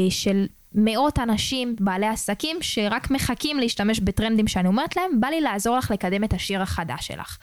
של 0.10 0.46
מאות 0.76 1.20
אנשים, 1.20 1.76
בעלי 1.80 2.08
עסקים, 2.08 2.58
שרק 2.62 3.12
מחכים 3.12 3.60
להשתמש 3.60 4.00
בטרנדים 4.00 4.48
שאני 4.48 4.68
אומרת 4.68 4.96
להם, 4.96 5.20
בא 5.20 5.28
לי 5.28 5.42
לעזור 5.42 5.78
לך 5.78 5.92
לקדם 5.92 6.24
את 6.24 6.34
השיר 6.34 6.62
החדש 6.62 7.08
שלך. 7.08 7.38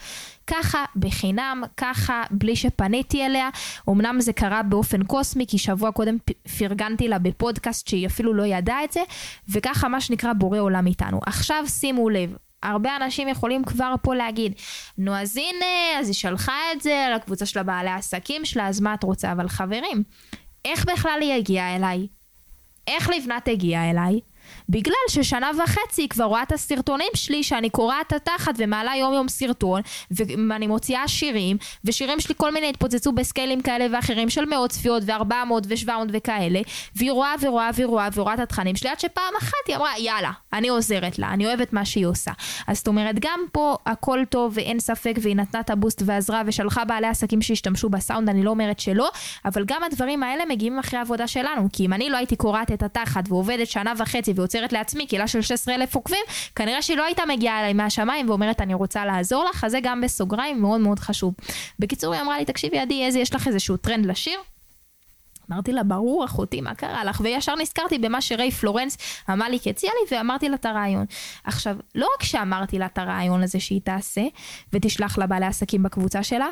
ככה, 0.47 0.85
בחינם, 0.97 1.62
ככה, 1.76 2.23
בלי 2.31 2.57
שפניתי 2.57 3.26
אליה. 3.26 3.49
אמנם 3.90 4.21
זה 4.21 4.33
קרה 4.33 4.62
באופן 4.62 5.04
קוסמי, 5.04 5.47
כי 5.47 5.59
שבוע 5.59 5.93
קודם 5.93 6.16
פרגנתי 6.59 7.09
לה 7.09 7.19
בפודקאסט 7.19 7.88
שהיא 7.88 8.07
אפילו 8.07 8.35
לא 8.35 8.47
ידעה 8.47 8.85
את 8.85 8.93
זה, 8.93 9.00
וככה 9.49 9.88
מה 9.88 10.00
שנקרא 10.00 10.33
בורא 10.33 10.59
עולם 10.59 10.87
איתנו. 10.87 11.21
עכשיו 11.26 11.64
שימו 11.66 12.11
לב, 12.11 12.37
הרבה 12.62 12.97
אנשים 12.97 13.28
יכולים 13.28 13.64
כבר 13.64 13.95
פה 14.02 14.14
להגיד, 14.14 14.52
נו 14.99 15.16
אז 15.16 15.37
הנה, 15.37 16.00
אז 16.00 16.07
היא 16.07 16.14
שלחה 16.14 16.59
את 16.73 16.81
זה 16.81 17.07
לקבוצה 17.16 17.47
של 17.47 17.59
הבעלי 17.59 17.90
העסקים 17.90 18.45
שלה, 18.45 18.69
אז 18.69 18.81
מה 18.81 18.95
את 18.95 19.02
רוצה? 19.02 19.33
אבל 19.33 19.49
חברים, 19.49 20.02
איך 20.64 20.85
בכלל 20.85 21.19
היא 21.21 21.33
הגיעה 21.33 21.76
אליי? 21.76 22.07
איך 22.87 23.11
לבנת 23.11 23.49
הגיעה 23.49 23.91
אליי? 23.91 24.21
בגלל 24.68 24.94
ששנה 25.08 25.50
וחצי 25.64 26.02
היא 26.02 26.08
כבר 26.08 26.25
רואה 26.25 26.42
את 26.42 26.52
הסרטונים 26.52 27.08
שלי 27.14 27.42
שאני 27.42 27.70
קורעת 27.70 28.06
את 28.06 28.12
התחת 28.12 28.54
ומעלה 28.58 28.96
יום 28.96 29.14
יום 29.14 29.28
סרטון 29.28 29.80
ואני 30.11 30.66
מוציאה 30.66 31.08
שירים 31.08 31.56
ושירים 31.84 32.20
שלי 32.20 32.34
כל 32.38 32.52
מיני 32.52 32.70
התפוצצו 32.70 33.12
בסקיילים 33.12 33.62
כאלה 33.62 33.87
ואחרים 33.92 34.30
של 34.30 34.44
מאות 34.44 34.70
צפיות 34.70 35.02
ו-400 35.06 35.52
ו-700 35.68 35.90
וכאלה 36.12 36.61
והיא 36.96 37.12
רואה 37.12 37.34
ורואה 37.40 37.70
ורואה 37.76 38.08
ורואה 38.14 38.34
את 38.34 38.38
התכנים 38.38 38.76
שלי 38.76 38.90
עד 38.90 39.00
שפעם 39.00 39.34
אחת 39.38 39.52
היא 39.66 39.76
אמרה 39.76 39.99
יאללה 39.99 40.30
אני 40.52 40.68
עוזרת 40.68 41.18
לה 41.18 41.28
אני 41.28 41.46
אוהבת 41.46 41.73
מה 41.73 41.84
שהיא 41.84 42.06
עושה. 42.06 42.32
אז 42.66 42.76
זאת 42.76 42.88
אומרת 42.88 43.14
גם 43.20 43.40
פה 43.52 43.76
הכל 43.87 44.20
טוב 44.28 44.52
ואין 44.56 44.80
ספק 44.80 45.14
והיא 45.23 45.37
נתנה 45.37 45.61
את 45.61 45.70
ה 45.71 45.76
boost 45.76 46.02
ועזרה 46.06 46.42
ושלחה 46.46 46.84
בעלי 46.84 47.06
עסקים 47.06 47.42
שהשתמשו 47.42 47.88
בסאונד 47.88 48.28
אני 48.28 48.42
לא 48.42 48.50
אומרת 48.50 48.80
שלא 48.80 49.11
אבל 49.44 49.64
גם 49.64 49.82
הדברים 49.82 50.23
האלה 50.23 50.44
מגיעים 50.49 50.78
אחרי 50.78 50.99
העבודה 50.99 51.26
שלנו 51.26 51.68
כי 51.73 51.87
אם 51.87 51.92
אני 51.92 52.11
לא 52.11 52.16
הייתי 52.16 52.37
קורעת 52.37 52.73
את 52.73 52.82
התחת 52.82 53.25
ועובדת 53.28 53.66
שנה 53.66 53.92
וחצי 53.99 54.32
ויוצרת 54.45 54.73
לעצמי 54.73 55.07
קהילה 55.07 55.29
של 55.29 55.43
16 55.43 55.75
אלף 55.75 55.95
עוקבים, 55.95 56.25
כנראה 56.57 56.83
שהיא 56.83 56.97
לא 56.97 57.05
הייתה 57.05 57.23
מגיעה 57.29 57.61
אליי 57.61 57.73
מהשמיים 57.73 58.31
ואומרת 58.31 58.61
אני 58.61 58.75
רוצה 58.75 59.05
לעזור 59.05 59.45
לך, 59.51 59.65
אז 59.65 59.73
זה 59.73 59.79
גם 59.83 60.01
בסוגריים 60.01 60.61
מאוד 60.61 60.81
מאוד 60.81 60.99
חשוב. 60.99 61.35
בקיצור 61.79 62.15
היא 62.15 62.23
אמרה 62.23 62.39
לי 62.39 62.45
תקשיבי 62.45 62.79
עדי 62.79 63.05
איזה 63.05 63.19
יש 63.19 63.35
לך 63.35 63.49
איזשהו 63.49 63.77
טרנד 63.77 64.07
לשיר? 64.07 64.39
אמרתי 65.53 65.73
לה, 65.73 65.83
ברור 65.83 66.25
אחותי, 66.25 66.61
מה 66.61 66.75
קרה 66.75 67.05
לך? 67.05 67.21
וישר 67.25 67.57
נזכרתי 67.57 67.99
במה 67.99 68.21
שריי 68.21 68.51
פלורנס 68.51 68.99
אמר 69.31 69.49
לי 69.49 69.61
כי 69.61 69.71
הציע 69.71 69.91
לי, 69.91 70.17
ואמרתי 70.17 70.49
לה 70.49 70.55
את 70.55 70.67
הרעיון. 70.67 71.07
עכשיו, 71.45 71.77
לא 71.95 72.09
רק 72.17 72.23
שאמרתי 72.23 72.79
לה 72.79 72.87
את 72.87 72.99
הרעיון 72.99 73.43
הזה 73.43 73.61
שהיא 73.61 73.81
תעשה, 73.85 74.23
ותשלח 74.73 75.19
לבעלי 75.19 75.47
עסקים 75.47 75.83
בקבוצה 75.83 76.23
שלה, 76.23 76.49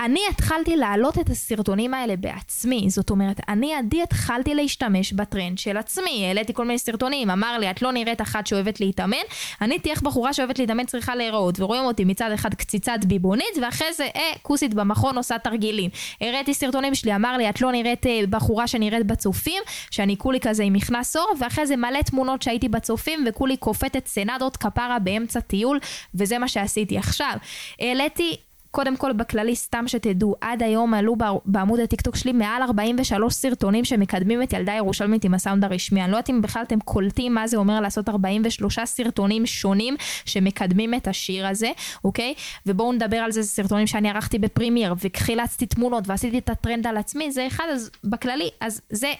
אני 0.00 0.20
התחלתי 0.30 0.76
להעלות 0.76 1.18
את 1.18 1.30
הסרטונים 1.30 1.94
האלה 1.94 2.16
בעצמי, 2.16 2.86
זאת 2.90 3.10
אומרת, 3.10 3.40
אני 3.48 3.74
עדי 3.74 4.02
התחלתי 4.02 4.54
להשתמש 4.54 5.12
בטרנד 5.12 5.58
של 5.58 5.76
עצמי, 5.76 6.26
העליתי 6.26 6.54
כל 6.54 6.64
מיני 6.64 6.78
סרטונים, 6.78 7.30
אמר 7.30 7.58
לי, 7.58 7.70
את 7.70 7.82
לא 7.82 7.92
נראית 7.92 8.20
אחת 8.20 8.46
שאוהבת 8.46 8.80
להתאמן, 8.80 9.16
אני 9.60 9.78
תהיה 9.78 9.94
בחורה 10.02 10.32
שאוהבת 10.32 10.58
להתאמן 10.58 10.84
צריכה 10.86 11.14
להיראות, 11.16 11.60
ורואים 11.60 11.84
אותי 11.84 12.04
מצד 12.04 12.30
אחד 12.34 12.54
קציצת 12.54 12.98
ביבונית, 13.06 13.56
ואחרי 13.62 13.92
זה, 13.92 14.08
אה, 14.16 14.32
כוסית 14.42 14.74
במכון 14.74 15.16
עושה 15.16 15.38
תרגילים. 15.38 15.90
הראיתי 16.20 16.54
סרטונים 16.54 16.94
שלי, 16.94 17.16
אמר 17.16 17.36
לי, 17.36 17.50
את 17.50 17.60
לא 17.60 17.72
נראית 17.72 18.06
אה, 18.06 18.20
בחורה 18.30 18.66
שנראית 18.66 19.06
בצופים, 19.06 19.62
שאני 19.90 20.16
כולי 20.16 20.40
כזה 20.40 20.62
עם 20.62 20.72
מכנס 20.72 21.16
אור, 21.16 21.32
ואחרי 21.40 21.66
זה 21.66 21.76
מלא 21.76 22.02
תמונות 22.02 22.42
שהייתי 22.42 22.68
בצופים, 22.68 23.24
וכולי 23.28 23.56
כופתת 23.56 24.06
סנדות 24.06 24.56
כפרה 24.56 24.98
באמצע 24.98 25.40
טיול, 25.40 25.78
וזה 26.14 26.38
מה 26.38 26.48
שעשיתי. 26.48 26.98
עכשיו, 26.98 27.36
העליתי 27.80 28.36
קודם 28.74 28.96
כל 28.96 29.12
בכללי 29.12 29.56
סתם 29.56 29.84
שתדעו, 29.88 30.34
עד 30.40 30.62
היום 30.62 30.94
עלו 30.94 31.16
בעמוד 31.44 31.80
הטיקטוק 31.80 32.16
שלי 32.16 32.32
מעל 32.32 32.62
43 32.62 33.34
סרטונים 33.34 33.84
שמקדמים 33.84 34.42
את 34.42 34.52
ילדה 34.52 34.72
ירושלמית 34.72 35.24
עם 35.24 35.34
הסאונד 35.34 35.64
הרשמי. 35.64 36.02
אני 36.02 36.10
לא 36.10 36.16
יודעת 36.16 36.30
אם 36.30 36.42
בכלל 36.42 36.62
אתם 36.62 36.80
קולטים 36.80 37.34
מה 37.34 37.46
זה 37.46 37.56
אומר 37.56 37.80
לעשות 37.80 38.08
43 38.08 38.78
סרטונים 38.84 39.46
שונים 39.46 39.96
שמקדמים 40.24 40.94
את 40.94 41.08
השיר 41.08 41.46
הזה, 41.46 41.70
אוקיי? 42.04 42.34
ובואו 42.66 42.92
נדבר 42.92 43.16
על 43.16 43.32
זה, 43.32 43.42
זה 43.42 43.48
סרטונים 43.48 43.86
שאני 43.86 44.10
ערכתי 44.10 44.38
ב 44.38 44.44
Premiere 44.44 44.94
וחילצתי 45.04 45.66
תמונות 45.66 46.08
ועשיתי 46.08 46.38
את 46.38 46.50
הטרנד 46.50 46.86
על 46.86 46.96
עצמי, 46.96 47.32
זה 47.32 47.46
אחד, 47.46 47.66
אז 47.72 47.90
בכללי, 48.04 48.48
אז 48.60 48.80
זה 48.90 49.12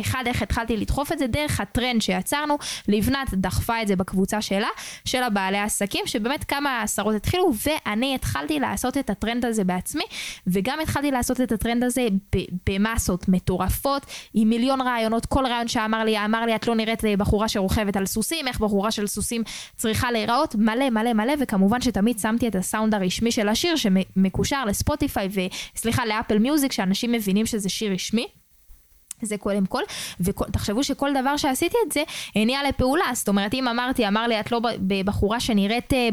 אחד 0.00 0.24
איך 0.26 0.42
התחלתי 0.42 0.76
לדחוף 0.76 1.12
את 1.12 1.18
זה 1.18 1.26
דרך 1.26 1.60
הטרנד 1.60 2.02
שיצרנו, 2.02 2.58
לבנת 2.88 3.34
דחפה 3.34 3.82
את 3.82 3.88
זה 3.88 3.96
בקבוצה 3.96 4.42
שלה, 4.42 4.68
של 5.04 5.22
הבעלי 5.22 5.58
העסקים, 5.58 6.06
שבאמת 6.06 6.44
כמה 6.44 6.82
עשרות 6.82 7.14
התחילו, 7.14 7.52
ואני 7.66 8.14
התחלתי 8.14 8.60
לעשות 8.60 8.96
את 8.98 9.01
הטרנד 9.10 9.44
הזה 9.44 9.64
בעצמי, 9.64 10.04
וגם 10.46 10.80
התחלתי 10.80 11.10
לעשות 11.10 11.40
את 11.40 11.52
הטרנד 11.52 11.84
הזה 11.84 12.08
במסות 12.68 13.28
מטורפות, 13.28 14.06
עם 14.34 14.48
מיליון 14.48 14.80
רעיונות, 14.80 15.26
כל 15.26 15.46
רעיון 15.46 15.68
שאמר 15.68 16.04
לי, 16.04 16.24
אמר 16.24 16.44
לי, 16.44 16.56
את 16.56 16.66
לא 16.66 16.74
נראית 16.74 17.02
בחורה 17.18 17.48
שרוכבת 17.48 17.96
על 17.96 18.06
סוסים, 18.06 18.48
איך 18.48 18.60
בחורה 18.60 18.90
של 18.90 19.06
סוסים 19.06 19.42
צריכה 19.76 20.10
להיראות, 20.10 20.54
מלא 20.54 20.90
מלא 20.90 21.12
מלא, 21.12 21.32
וכמובן 21.40 21.80
שתמיד 21.80 22.18
שמתי 22.18 22.48
את 22.48 22.54
הסאונד 22.54 22.94
הרשמי 22.94 23.32
של 23.32 23.48
השיר, 23.48 23.76
שמקושר 23.76 24.64
לספוטיפיי, 24.64 25.28
וסליחה, 25.74 26.06
לאפל 26.06 26.38
מיוזיק, 26.38 26.72
שאנשים 26.72 27.12
מבינים 27.12 27.46
שזה 27.46 27.68
שיר 27.68 27.92
רשמי. 27.92 28.41
זה 29.22 29.36
קודם 29.36 29.66
כל, 29.66 29.82
ותחשבו 30.20 30.84
שכל 30.84 31.10
דבר 31.20 31.36
שעשיתי 31.36 31.76
את 31.86 31.92
זה 31.92 32.02
הניע 32.36 32.60
לפעולה, 32.68 33.04
זאת 33.12 33.28
אומרת 33.28 33.54
אם 33.54 33.68
אמרתי, 33.68 34.08
אמר 34.08 34.26
לי 34.26 34.40
את 34.40 34.52
לא 34.52 34.60
בחורה 35.04 35.40
שנראית 35.40 35.92
אה, 35.92 36.08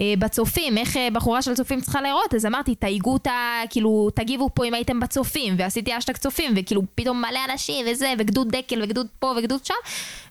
אה, 0.00 0.14
בצופים, 0.18 0.78
איך 0.78 0.96
אה, 0.96 1.08
בחורה 1.12 1.42
של 1.42 1.54
צופים 1.54 1.80
צריכה 1.80 2.00
להיראות, 2.00 2.34
אז 2.34 2.46
אמרתי 2.46 2.74
תייגו 2.74 3.12
אותה, 3.12 3.60
כאילו 3.70 4.08
תגיבו 4.14 4.50
פה 4.54 4.64
אם 4.64 4.74
הייתם 4.74 5.00
בצופים, 5.00 5.54
ועשיתי 5.58 5.98
אשטג 5.98 6.16
צופים, 6.16 6.52
וכאילו 6.56 6.82
פתאום 6.94 7.20
מלא 7.20 7.40
אנשים 7.52 7.86
וזה, 7.90 8.14
וגדוד 8.18 8.56
דקל 8.56 8.82
וגדוד 8.82 9.06
פה 9.18 9.34
וגדוד 9.36 9.64
שם, 9.64 9.74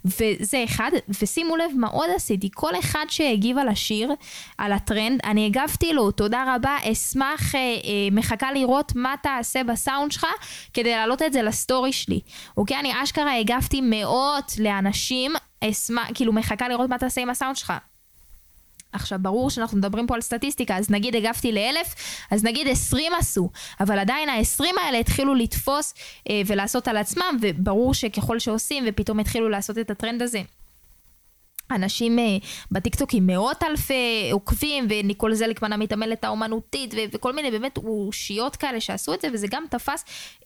וזה 0.05 0.63
אחד, 0.63 0.91
ושימו 1.21 1.57
לב 1.57 1.71
מה 1.75 1.87
עוד 1.87 2.09
עשיתי, 2.15 2.49
כל 2.53 2.79
אחד 2.79 3.05
שהגיב 3.09 3.57
על 3.57 3.67
השיר, 3.67 4.13
על 4.57 4.71
הטרנד, 4.71 5.19
אני 5.23 5.45
הגבתי 5.45 5.93
לו, 5.93 6.11
תודה 6.11 6.55
רבה, 6.55 6.77
אשמח, 6.91 7.53
מחכה 8.11 8.51
לראות 8.51 8.91
מה 8.95 9.15
תעשה 9.23 9.63
בסאונד 9.63 10.11
שלך, 10.11 10.25
כדי 10.73 10.91
להעלות 10.91 11.21
את 11.21 11.33
זה 11.33 11.41
לסטורי 11.41 11.88
שלי, 11.91 12.19
אוקיי? 12.57 12.79
אני 12.79 13.03
אשכרה 13.03 13.37
הגבתי 13.37 13.81
מאות 13.83 14.51
לאנשים, 14.59 15.33
אשמח, 15.63 16.07
כאילו 16.13 16.33
מחכה 16.33 16.67
לראות 16.67 16.89
מה 16.89 16.97
תעשה 16.97 17.21
עם 17.21 17.29
הסאונד 17.29 17.55
שלך. 17.55 17.73
עכשיו 18.91 19.19
ברור 19.21 19.49
שאנחנו 19.49 19.77
מדברים 19.77 20.07
פה 20.07 20.15
על 20.15 20.21
סטטיסטיקה 20.21 20.77
אז 20.77 20.89
נגיד 20.89 21.15
הגבתי 21.15 21.51
לאלף 21.51 21.95
אז 22.31 22.43
נגיד 22.43 22.67
עשרים 22.67 23.11
עשו 23.19 23.49
אבל 23.79 23.99
עדיין 23.99 24.29
העשרים 24.29 24.75
האלה 24.77 24.97
התחילו 24.97 25.35
לתפוס 25.35 25.93
אה, 26.29 26.41
ולעשות 26.45 26.87
על 26.87 26.97
עצמם 26.97 27.37
וברור 27.41 27.93
שככל 27.93 28.39
שעושים 28.39 28.83
ופתאום 28.87 29.19
התחילו 29.19 29.49
לעשות 29.49 29.77
את 29.77 29.91
הטרנד 29.91 30.21
הזה 30.21 30.41
אנשים 31.71 32.19
uh, 32.19 32.21
בטיקטוק 32.71 33.09
עם 33.13 33.27
מאות 33.27 33.63
אלפי 33.63 34.29
עוקבים 34.31 34.87
וניקול 34.89 35.33
זליקמן 35.33 35.73
המתעמלת 35.73 36.23
האומנותית 36.23 36.93
ו- 36.93 36.97
וכל 37.11 37.33
מיני 37.33 37.51
באמת 37.51 37.77
אושיות 37.77 38.55
כאלה 38.55 38.79
שעשו 38.79 39.13
את 39.13 39.21
זה 39.21 39.27
וזה 39.33 39.47
גם 39.51 39.63
תפס 39.69 40.05
uh, 40.41 40.45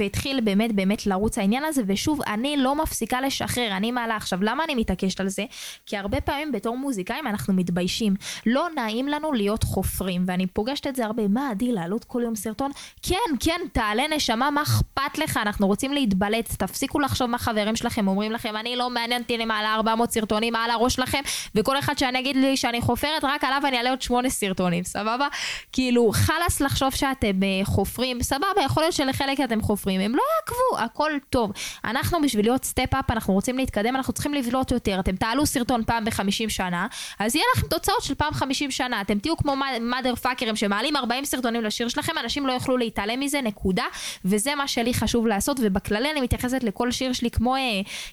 והתחיל 0.00 0.40
באמת 0.40 0.72
באמת 0.72 1.06
לרוץ 1.06 1.38
העניין 1.38 1.64
הזה. 1.64 1.82
ושוב 1.86 2.20
אני 2.26 2.56
לא 2.56 2.74
מפסיקה 2.74 3.20
לשחרר 3.20 3.76
אני 3.76 3.90
מעלה 3.90 4.16
עכשיו. 4.16 4.38
למה 4.42 4.64
אני 4.64 4.74
מתעקשת 4.74 5.20
על 5.20 5.28
זה? 5.28 5.44
כי 5.86 5.96
הרבה 5.96 6.20
פעמים 6.20 6.52
בתור 6.52 6.76
מוזיקאים 6.76 7.26
אנחנו 7.26 7.54
מתביישים. 7.54 8.14
לא 8.46 8.68
נעים 8.76 9.08
לנו 9.08 9.32
להיות 9.32 9.64
חופרים 9.64 10.24
ואני 10.26 10.46
פוגשת 10.46 10.86
את 10.86 10.96
זה 10.96 11.04
הרבה. 11.04 11.28
מה 11.28 11.50
עדי 11.50 11.72
לעלות 11.72 12.04
כל 12.04 12.20
יום 12.24 12.34
סרטון? 12.34 12.70
כן 13.02 13.14
כן 13.40 13.60
תעלה 13.72 14.02
נשמה 14.16 14.50
מה 14.50 14.62
אכפת 14.62 15.18
לך? 15.18 15.36
אנחנו 15.36 15.66
רוצים 15.66 15.92
להתבלט. 15.92 16.52
תפסיקו 16.58 17.00
לחשוב 17.00 17.30
מה 17.30 17.38
חברים 17.38 17.76
שלכם 17.76 18.08
אומרים 18.08 18.32
לכם. 18.32 18.56
אני 18.56 18.76
לא 18.76 18.90
מעניין 18.90 19.22
אותי 19.22 19.38
למעלה 19.38 19.74
400 19.74 20.10
סרטונים 20.10 20.56
על 20.64 20.70
הראש 20.70 20.94
שלכם, 20.94 21.20
וכל 21.54 21.78
אחד 21.78 21.98
שיגיד 21.98 22.36
לי 22.36 22.56
שאני 22.56 22.80
חופרת, 22.80 23.24
רק 23.24 23.44
עליו 23.44 23.62
אני 23.68 23.76
אעלה 23.76 23.90
עוד 23.90 24.02
שמונה 24.02 24.30
סרטונים, 24.30 24.84
סבבה? 24.84 25.28
כאילו, 25.72 26.10
חלאס 26.12 26.60
לחשוב 26.60 26.94
שאתם 26.94 27.40
uh, 27.40 27.66
חופרים, 27.66 28.22
סבבה, 28.22 28.62
יכול 28.64 28.82
להיות 28.82 28.92
שלחלק 28.94 29.40
אתם 29.40 29.60
חופרים, 29.60 30.00
הם 30.00 30.14
לא 30.14 30.22
יעקבו, 30.36 30.84
הכל 30.84 31.10
טוב. 31.30 31.52
אנחנו 31.84 32.22
בשביל 32.22 32.44
להיות 32.44 32.64
step 32.64 32.90
up, 32.90 33.10
אנחנו 33.10 33.34
רוצים 33.34 33.58
להתקדם, 33.58 33.96
אנחנו 33.96 34.12
צריכים 34.12 34.34
לבלוט 34.34 34.70
יותר. 34.70 35.00
אתם 35.00 35.16
תעלו 35.16 35.46
סרטון 35.46 35.84
פעם 35.84 36.04
בחמישים 36.04 36.50
שנה, 36.50 36.86
אז 37.18 37.36
יהיה 37.36 37.44
לכם 37.56 37.66
תוצאות 37.66 38.02
של 38.02 38.14
פעם 38.14 38.34
חמישים 38.34 38.70
שנה. 38.70 39.00
אתם 39.00 39.18
תהיו 39.18 39.36
כמו 39.36 39.54
motherfuckerים 39.80 40.56
שמעלים 40.56 40.96
40 40.96 41.24
סרטונים 41.24 41.62
לשיר 41.62 41.88
שלכם, 41.88 42.12
אנשים 42.24 42.46
לא 42.46 42.52
יוכלו 42.52 42.76
להתעלם 42.76 43.20
מזה, 43.20 43.40
נקודה. 43.40 43.84
וזה 44.24 44.54
מה 44.54 44.68
שלי 44.68 44.94
חשוב 44.94 45.26
לעשות, 45.26 45.60
ובכללי 45.62 46.10
אני 46.10 46.20
מתייחסת 46.20 46.64
לכל 46.64 46.90
שיר 46.90 47.12
שלי 47.12 47.30
כמו, 47.30 47.56
אה, 47.56 47.60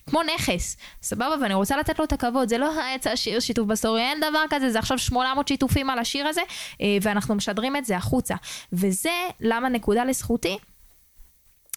כמו 0.09 0.19
נכס, 0.35 0.77
סבבה? 1.01 1.35
ואני 1.41 1.53
רוצה 1.53 1.77
לתת 1.77 1.99
לו 1.99 2.05
את 2.05 2.13
הכבוד. 2.13 2.40
זה 2.49 2.57
לא 2.57 2.71
יצא 2.95 3.15
שיר 3.15 3.39
שיתוף 3.39 3.67
בסטורי, 3.67 4.01
אין 4.01 4.19
דבר 4.19 4.43
כזה, 4.49 4.69
זה 4.69 4.79
עכשיו 4.79 4.97
800 4.97 5.47
שיתופים 5.47 5.89
על 5.89 5.99
השיר 5.99 6.27
הזה, 6.27 6.41
אה, 6.81 6.97
ואנחנו 7.01 7.35
משדרים 7.35 7.75
את 7.75 7.85
זה 7.85 7.97
החוצה. 7.97 8.35
וזה 8.73 9.09
למה 9.39 9.69
נקודה 9.69 10.03
לזכותי. 10.03 10.57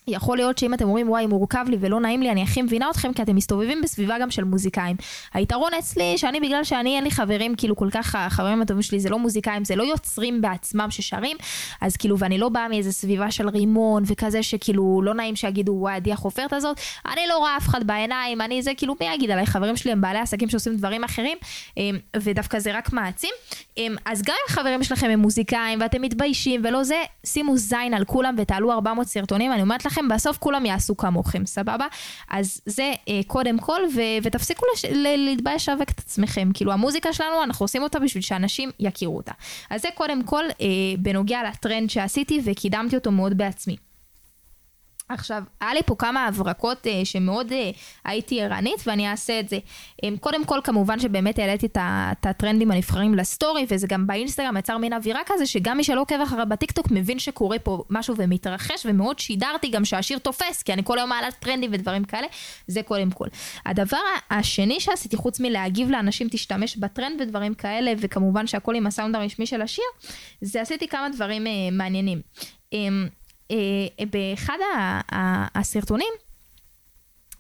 יכול 0.07 0.37
להיות 0.37 0.59
שאם 0.59 0.75
אתם 0.75 0.85
אומרים 0.85 1.11
וואי 1.11 1.27
מורכב 1.27 1.65
לי 1.69 1.77
ולא 1.81 2.01
נעים 2.01 2.23
לי 2.23 2.31
אני 2.31 2.43
הכי 2.43 2.63
מבינה 2.63 2.91
אתכם 2.91 3.13
כי 3.13 3.23
אתם 3.23 3.37
מסתובבים 3.37 3.83
בסביבה 3.83 4.19
גם 4.19 4.31
של 4.31 4.45
מוזיקאים. 4.45 4.97
היתרון 5.35 5.75
אצלי 5.79 6.19
שאני 6.19 6.41
בגלל 6.41 6.65
שאני 6.65 6.97
אין 6.97 7.05
לי 7.05 7.11
חברים 7.11 7.55
כאילו 7.57 7.77
כל 7.77 7.89
כך 7.91 8.15
החברים 8.15 8.63
הטובים 8.63 8.83
שלי 8.83 9.01
זה 9.01 9.11
לא 9.11 9.19
מוזיקאים 9.19 9.65
זה 9.65 9.77
לא 9.77 9.83
יוצרים 9.83 10.41
בעצמם 10.41 10.87
ששרים. 10.91 11.37
אז 11.81 11.97
כאילו 11.97 12.19
ואני 12.19 12.39
לא 12.39 12.49
באה 12.49 12.69
מאיזה 12.69 12.93
סביבה 12.93 13.31
של 13.31 13.49
רימון 13.49 14.03
וכזה 14.07 14.43
שכאילו 14.43 15.03
לא 15.05 15.15
נעים 15.15 15.37
שיגידו 15.37 15.73
וואי 15.73 15.95
עדי 15.95 16.13
החופרת 16.13 16.53
הזאת 16.53 16.81
אני 17.13 17.21
לא 17.29 17.39
רואה 17.39 17.57
אף 17.57 17.69
אחד 17.69 17.87
בעיניים 17.87 18.41
אני 18.41 18.63
זה 18.63 18.73
כאילו 18.77 18.95
מי 19.01 19.07
יגיד 19.15 19.31
עליי? 19.31 19.47
חברים 19.47 19.77
שלי 19.77 19.93
הם 19.93 20.01
בעלי 20.01 20.19
עסקים 20.19 20.49
שעושים 20.49 20.77
דברים 20.77 21.05
אחרים 21.05 21.39
אמ, 21.77 21.99
ודווקא 22.17 22.59
זה 22.59 22.77
רק 22.77 22.93
מעצים. 22.93 23.31
אמ, 23.77 23.95
אז 24.05 24.23
גם 24.23 24.35
אם 24.49 24.55
חברים 24.55 24.85
שלכם 24.85 25.11
הם 25.11 25.21
מוזיקאים 25.21 25.81
ואתם 25.81 26.03
מתביישים 26.03 26.61
ולא 26.65 26.85
זה 26.85 26.97
שימו 27.27 27.57
זין 27.57 27.95
על 27.95 28.05
כולם 28.05 28.35
ותעלו 28.39 28.73
400 28.73 29.07
סרטונים 29.07 29.53
אני 29.53 29.63
אומרת 29.63 29.85
לכם, 29.85 29.94
בסוף 30.09 30.39
כולם 30.39 30.67
יעשו 30.67 30.97
כמוכם, 30.97 31.47
סבבה? 31.47 31.87
אז 32.31 32.61
זה 32.67 32.93
אה, 33.09 33.21
קודם 33.27 33.59
כל, 33.59 33.81
ו- 33.95 34.01
ותפסיקו 34.23 34.67
לש- 34.75 34.85
ל- 34.85 35.17
להתבייש 35.25 35.69
לשווק 35.69 35.91
את 35.91 35.99
עצמכם. 35.99 36.51
כאילו, 36.55 36.73
המוזיקה 36.73 37.13
שלנו, 37.13 37.43
אנחנו 37.45 37.65
עושים 37.65 37.83
אותה 37.83 37.99
בשביל 37.99 38.23
שאנשים 38.23 38.71
יכירו 38.81 39.17
אותה. 39.17 39.33
אז 39.71 39.83
זה 39.83 39.89
קודם 39.95 40.23
כל 40.23 40.45
אה, 40.61 40.67
בנוגע 40.99 41.39
לטרנד 41.49 41.91
שעשיתי 41.91 42.41
וקידמתי 42.45 42.97
אותו 42.97 43.11
מאוד 43.11 43.39
בעצמי. 43.39 43.77
עכשיו, 45.15 45.43
היה 45.61 45.75
לי 45.75 45.81
פה 45.87 45.95
כמה 45.99 46.27
הברקות 46.27 46.87
אה, 46.87 47.05
שמאוד 47.05 47.53
אה, 47.53 47.71
הייתי 48.05 48.43
ערנית 48.43 48.81
ואני 48.87 49.11
אעשה 49.11 49.41
את 49.41 49.49
זה. 49.49 49.59
אה, 50.05 50.09
קודם 50.21 50.45
כל, 50.45 50.61
כמובן 50.65 50.99
שבאמת 50.99 51.39
העליתי 51.39 51.67
את, 51.67 51.79
הטרנדים 52.23 52.71
הנבחרים 52.71 53.15
לסטורי, 53.15 53.67
וזה 53.69 53.87
גם 53.87 54.07
באינסטגרם 54.07 54.57
יצר 54.57 54.79
מין 54.79 54.93
אווירה 54.93 55.21
כזה, 55.27 55.47
שגם 55.47 55.77
מי 55.77 55.85
שלא 55.85 56.01
עוקב 56.01 56.21
אחריו 56.21 56.47
בטיקטוק 56.49 56.91
מבין 56.91 57.19
שקורה 57.19 57.59
פה 57.59 57.85
משהו 57.91 58.15
ומתרחש, 58.19 58.87
ומאוד 58.87 59.19
שידרתי 59.19 59.69
גם 59.69 59.85
שהשיר 59.85 60.19
תופס, 60.19 60.63
כי 60.63 60.73
אני 60.73 60.83
כל 60.85 60.99
היום 60.99 61.09
מעלה 61.09 61.31
טרנדים 61.31 61.71
ודברים 61.73 62.05
כאלה, 62.05 62.27
זה 62.67 62.83
קודם 62.83 63.11
כל. 63.11 63.29
הדבר 63.67 64.01
השני 64.31 64.81
שעשיתי, 64.81 65.17
חוץ 65.17 65.41
מלהגיב 65.41 65.91
לאנשים 65.91 66.29
תשתמש 66.31 66.77
בטרנד 66.77 67.21
ודברים 67.21 67.55
כאלה, 67.55 67.93
וכמובן 67.99 68.47
שהכל 68.47 68.75
עם 68.75 68.87
הסאונד 68.87 69.17
הרשמי 69.17 69.47
של 69.47 69.63
השיר, 69.63 69.85
זה 70.41 70.61
עשיתי 70.61 70.89
כמה 70.89 71.09
דברים 71.09 71.47
אה, 71.47 71.53
מעניינים. 71.73 72.21
אה, 72.75 72.79
באחד 74.11 74.59
הסרטונים 75.55 76.13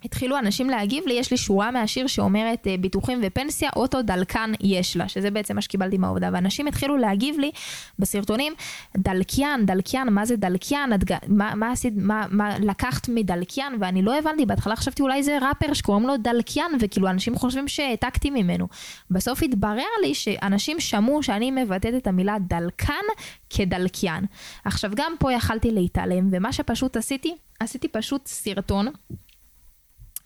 התחילו 0.04 0.38
אנשים 0.38 0.70
להגיב 0.70 1.04
לי, 1.06 1.14
יש 1.14 1.30
לי 1.30 1.36
שורה 1.36 1.70
מהשיר 1.70 2.06
שאומרת 2.06 2.66
אה, 2.66 2.76
ביטוחים 2.80 3.20
ופנסיה, 3.22 3.70
אוטו 3.76 4.02
דלקן 4.02 4.52
יש 4.60 4.96
לה, 4.96 5.08
שזה 5.08 5.30
בעצם 5.30 5.54
מה 5.54 5.62
שקיבלתי 5.62 5.98
מהעובדה. 5.98 6.30
ואנשים 6.32 6.66
התחילו 6.66 6.96
להגיב 6.96 7.38
לי 7.38 7.50
בסרטונים, 7.98 8.52
דלקיין, 8.96 9.66
דלקיין, 9.66 10.08
מה 10.08 10.24
זה 10.24 10.36
דלקיין, 10.36 10.92
הדג... 10.92 11.16
מה, 11.28 11.54
מה 11.54 11.72
עשית, 11.72 11.94
מה, 11.96 12.26
מה 12.30 12.58
לקחת 12.58 13.08
מדלקיין, 13.08 13.72
ואני 13.80 14.02
לא 14.02 14.18
הבנתי, 14.18 14.46
בהתחלה 14.46 14.76
חשבתי 14.76 15.02
אולי 15.02 15.22
זה 15.22 15.38
ראפר 15.42 15.72
שקוראים 15.72 16.06
לו 16.06 16.16
דלקיין, 16.16 16.72
וכאילו 16.80 17.08
אנשים 17.08 17.34
חושבים 17.34 17.68
שהעתקתי 17.68 18.30
ממנו. 18.30 18.68
בסוף 19.10 19.42
התברר 19.42 19.82
לי 20.02 20.14
שאנשים 20.14 20.80
שמעו 20.80 21.22
שאני 21.22 21.50
מבטאת 21.50 21.94
את 21.96 22.06
המילה 22.06 22.36
דלקן 22.40 23.04
כדלקיין. 23.50 24.24
עכשיו 24.64 24.90
גם 24.94 25.12
פה 25.18 25.32
יכלתי 25.32 25.70
להתעלם, 25.70 26.28
ומה 26.32 26.52
שפשוט 26.52 26.96
עשיתי, 26.96 27.34
עשיתי 27.60 27.88
פשוט 27.88 28.26
סרטון. 28.26 28.86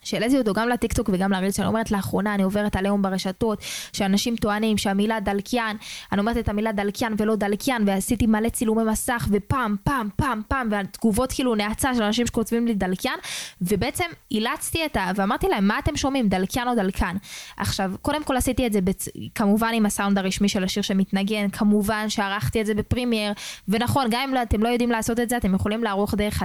שהעליתי 0.02 0.38
אותו 0.38 0.52
גם 0.52 0.68
לטיקטוק 0.68 1.10
וגם 1.12 1.32
לרילס, 1.32 1.56
שאני 1.56 1.68
אומרת 1.68 1.90
לאחרונה, 1.90 2.34
אני 2.34 2.42
עוברת 2.42 2.76
עליהום 2.76 3.02
ברשתות, 3.02 3.62
שאנשים 3.92 4.36
טוענים 4.36 4.78
שהמילה 4.78 5.20
דלקיין, 5.20 5.76
אני 6.12 6.20
אומרת 6.20 6.36
את 6.36 6.48
המילה 6.48 6.72
דלקיין 6.72 7.14
ולא 7.18 7.36
דלקיין, 7.36 7.82
ועשיתי 7.86 8.26
מלא 8.26 8.48
צילומי 8.48 8.82
מסך, 8.84 9.28
ופעם, 9.30 9.76
פעם, 9.84 10.08
פעם, 10.16 10.42
פעם, 10.48 10.68
והתגובות 10.70 11.32
כאילו 11.32 11.54
נאצה 11.54 11.94
של 11.94 12.02
אנשים 12.02 12.26
שכותבים 12.26 12.66
לי 12.66 12.74
דלקיין, 12.74 13.18
ובעצם 13.62 14.04
אילצתי 14.30 14.86
את 14.86 14.96
ה... 14.96 15.10
ואמרתי 15.16 15.48
להם, 15.48 15.68
מה 15.68 15.78
אתם 15.78 15.96
שומעים, 15.96 16.28
דלקיין 16.28 16.68
או 16.68 16.74
דלקן? 16.74 17.16
עכשיו, 17.56 17.92
קודם 18.02 18.24
כל 18.24 18.36
עשיתי 18.36 18.66
את 18.66 18.72
זה 18.72 18.80
בצ... 18.80 19.08
כמובן 19.34 19.70
עם 19.74 19.86
הסאונד 19.86 20.18
הרשמי 20.18 20.48
של 20.48 20.64
השיר 20.64 20.82
שמתנגן, 20.82 21.48
כמובן 21.50 22.08
שערכתי 22.08 22.60
את 22.60 22.66
זה 22.66 22.74
ב 22.74 22.80
Premiere, 22.80 23.32
ונכון, 23.68 24.06
גם 24.10 24.20
אם 24.28 24.34
לא, 24.34 24.42
אתם 24.42 24.62
לא 24.62 24.68
יודעים 24.68 24.90
לעשות 24.90 25.20
את 25.20 25.28
זה, 25.28 25.36
אתם 25.36 25.54
יכולים 25.54 25.84
לערוך 25.84 26.14
דרך 26.14 26.42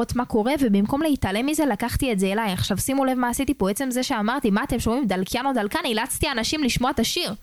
לראות 0.00 0.16
מה 0.16 0.24
קורה, 0.24 0.52
ובמקום 0.60 1.02
להתעלם 1.02 1.46
מזה, 1.46 1.66
לקחתי 1.66 2.12
את 2.12 2.18
זה 2.18 2.26
אליי. 2.26 2.52
עכשיו 2.52 2.78
שימו 2.78 3.04
לב 3.04 3.18
מה 3.18 3.28
עשיתי 3.28 3.54
פה, 3.54 3.70
עצם 3.70 3.90
זה 3.90 4.02
שאמרתי, 4.02 4.50
מה 4.50 4.64
אתם 4.64 4.78
שומעים, 4.78 5.06
דלקיין 5.06 5.46
או 5.46 5.52
דלקן, 5.52 5.78
אילצתי 5.84 6.30
אנשים 6.30 6.64
לשמוע 6.64 6.90
את 6.90 6.98
השיר. 6.98 7.34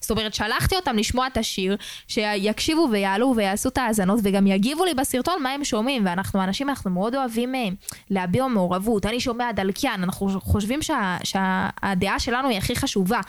זאת 0.00 0.10
אומרת, 0.10 0.34
שלחתי 0.34 0.76
אותם 0.76 0.96
לשמוע 0.96 1.26
את 1.26 1.36
השיר, 1.36 1.76
שיקשיבו 2.08 2.88
ויעלו 2.90 3.34
ויעשו 3.36 3.68
את 3.68 3.78
ההאזנות, 3.78 4.20
וגם 4.22 4.46
יגיבו 4.46 4.84
לי 4.84 4.94
בסרטון 4.94 5.42
מה 5.42 5.50
הם 5.50 5.64
שומעים. 5.64 6.06
ואנחנו 6.06 6.42
אנשים, 6.42 6.68
אנחנו 6.68 6.90
מאוד 6.90 7.14
אוהבים 7.14 7.54
אה, 7.54 7.68
להביע 8.10 8.46
מעורבות. 8.46 9.06
אני 9.06 9.20
שומע 9.20 9.52
דלקיין, 9.52 10.02
אנחנו 10.02 10.40
חושבים 10.40 10.82
שה, 10.82 11.16
שהדעה 11.24 12.18
שלנו 12.18 12.48
היא 12.48 12.58
הכי 12.58 12.76
חשובה. 12.76 13.20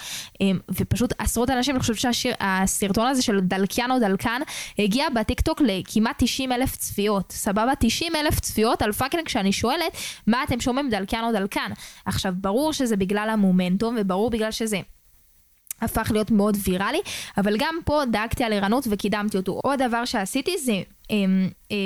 אה, 0.41 0.51
ופשוט 0.69 1.13
עשרות 1.17 1.49
אנשים, 1.49 1.75
אני 1.75 1.79
חושבת 1.79 2.13
שהסרטון 2.13 3.07
הזה 3.07 3.21
של 3.21 3.39
דלקיין 3.39 3.91
או 3.91 3.99
דלקן, 3.99 4.41
הגיע 4.79 5.09
בטיקטוק 5.09 5.61
לכמעט 5.65 6.15
90 6.23 6.51
אלף 6.51 6.75
צפיות. 6.75 7.31
סבבה? 7.31 7.71
90 7.79 8.15
אלף 8.15 8.39
צפיות 8.39 8.81
על 8.81 8.91
fucking 8.91 9.25
כשאני 9.25 9.51
שואלת, 9.51 9.97
מה 10.27 10.43
אתם 10.43 10.59
שומעים 10.59 10.89
דלקיין 10.89 11.25
או 11.25 11.31
דלקן? 11.31 11.71
עכשיו, 12.05 12.33
ברור 12.35 12.73
שזה 12.73 12.95
בגלל 12.95 13.29
המומנטום, 13.29 13.95
וברור 13.99 14.29
בגלל 14.29 14.51
שזה... 14.51 14.79
הפך 15.81 16.11
להיות 16.13 16.31
מאוד 16.31 16.57
ויראלי, 16.63 17.01
אבל 17.37 17.57
גם 17.57 17.75
פה 17.85 18.01
דאגתי 18.11 18.43
על 18.43 18.53
ערנות 18.53 18.87
וקידמתי 18.91 19.37
אותו. 19.37 19.59
עוד 19.63 19.81
דבר 19.83 20.05
שעשיתי 20.05 20.57
זה 20.57 20.81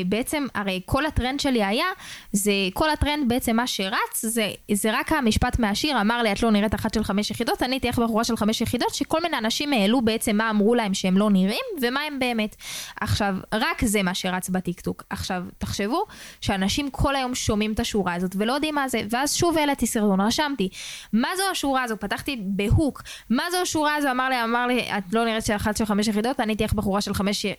בעצם, 0.05 0.45
הרי 0.55 0.81
כל 0.85 1.05
הטרנד 1.05 1.39
שלי 1.39 1.63
היה, 1.63 1.85
זה 2.31 2.51
כל 2.73 2.89
הטרנד 2.89 3.29
בעצם 3.29 3.55
מה 3.55 3.67
שרץ, 3.67 4.25
זה, 4.25 4.51
זה 4.71 4.89
רק 4.93 5.11
המשפט 5.11 5.59
מהשיר, 5.59 6.01
אמר 6.01 6.21
לי 6.21 6.31
את 6.31 6.43
לא 6.43 6.51
נראית 6.51 6.75
אחת 6.75 6.93
של 6.93 7.03
חמש 7.03 7.31
יחידות, 7.31 7.63
אני 7.63 7.79
איך 7.83 7.99
בחורה 7.99 8.23
של 8.23 8.37
חמש 8.37 8.61
יחידות, 8.61 8.93
שכל 8.93 9.21
מיני 9.21 9.37
אנשים 9.37 9.73
העלו 9.73 10.01
בעצם 10.01 10.37
מה 10.37 10.49
אמרו 10.49 10.75
להם 10.75 10.93
שהם 10.93 11.17
לא 11.17 11.29
נראים, 11.29 11.65
ומה 11.81 11.99
הם 12.01 12.19
באמת. 12.19 12.55
עכשיו, 13.01 13.35
רק 13.53 13.85
זה 13.85 14.03
מה 14.03 14.13
שרץ 14.13 14.49
בטיקטוק. 14.49 15.03
עכשיו, 15.09 15.43
תחשבו 15.57 16.05
שאנשים 16.41 16.89
כל 16.91 17.15
היום 17.15 17.35
שומעים 17.35 17.71
את 17.71 17.79
השורה 17.79 18.13
הזאת 18.13 18.35
ולא 18.37 18.53
יודעים 18.53 18.75
מה 18.75 18.87
זה, 18.87 19.01
ואז 19.09 19.35
שוב 19.35 19.57
העליתי 19.57 19.87
סרטון, 19.87 20.21
רשמתי, 20.21 20.69
מה 21.13 21.27
זו 21.37 21.43
השורה 21.51 21.83
הזו? 21.83 21.95
פתחתי 21.99 22.41
בהוק, 22.41 23.03
מה 23.29 23.43
זו 23.51 23.57
השורה 23.57 23.95
הזו? 23.95 24.11
אמר 24.11 24.29
לי, 24.29 24.43
אמר 24.43 24.67
לי, 24.67 24.81
את 24.97 25.13
לא 25.13 25.25
נראית 25.25 25.43
אחת 25.55 25.77
של 25.77 25.85
חמש 25.85 26.07
יחידות, 26.07 26.39
אני 26.39 26.55
איך 26.59 26.73
בחורה 26.73 27.01
של 27.01 27.13
חמש 27.13 27.45
אה, 27.45 27.53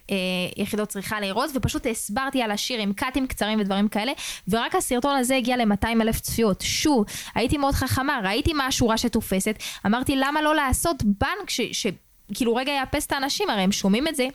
יחידות 0.56 0.88
צריכה 0.88 1.20
להיראות. 1.20 1.49
מאוד, 1.50 1.56
ופשוט 1.56 1.86
הסברתי 1.86 2.42
על 2.42 2.50
השיר 2.50 2.80
עם 2.80 2.92
קאטים 2.92 3.26
קצרים 3.26 3.60
ודברים 3.60 3.88
כאלה, 3.88 4.12
ורק 4.48 4.74
הסרטון 4.74 5.16
הזה 5.16 5.36
הגיע 5.36 5.56
ל-200 5.56 6.02
אלף 6.02 6.20
צפיות. 6.20 6.60
שוב, 6.60 7.04
הייתי 7.34 7.58
מאוד 7.58 7.74
חכמה, 7.74 8.20
ראיתי 8.24 8.52
מה 8.52 8.66
השורה 8.66 8.98
שתופסת, 8.98 9.58
אמרתי 9.86 10.16
למה 10.16 10.42
לא 10.42 10.54
לעשות 10.54 11.02
בנק 11.02 11.50
ש... 11.50 11.60
ש... 11.72 11.86
כאילו 12.34 12.54
רגע 12.54 12.72
יאפס 12.72 13.06
את 13.06 13.12
האנשים, 13.12 13.50
הרי 13.50 13.62
הם 13.62 13.72
שומעים 13.72 14.08
את 14.08 14.16
זה, 14.16 14.28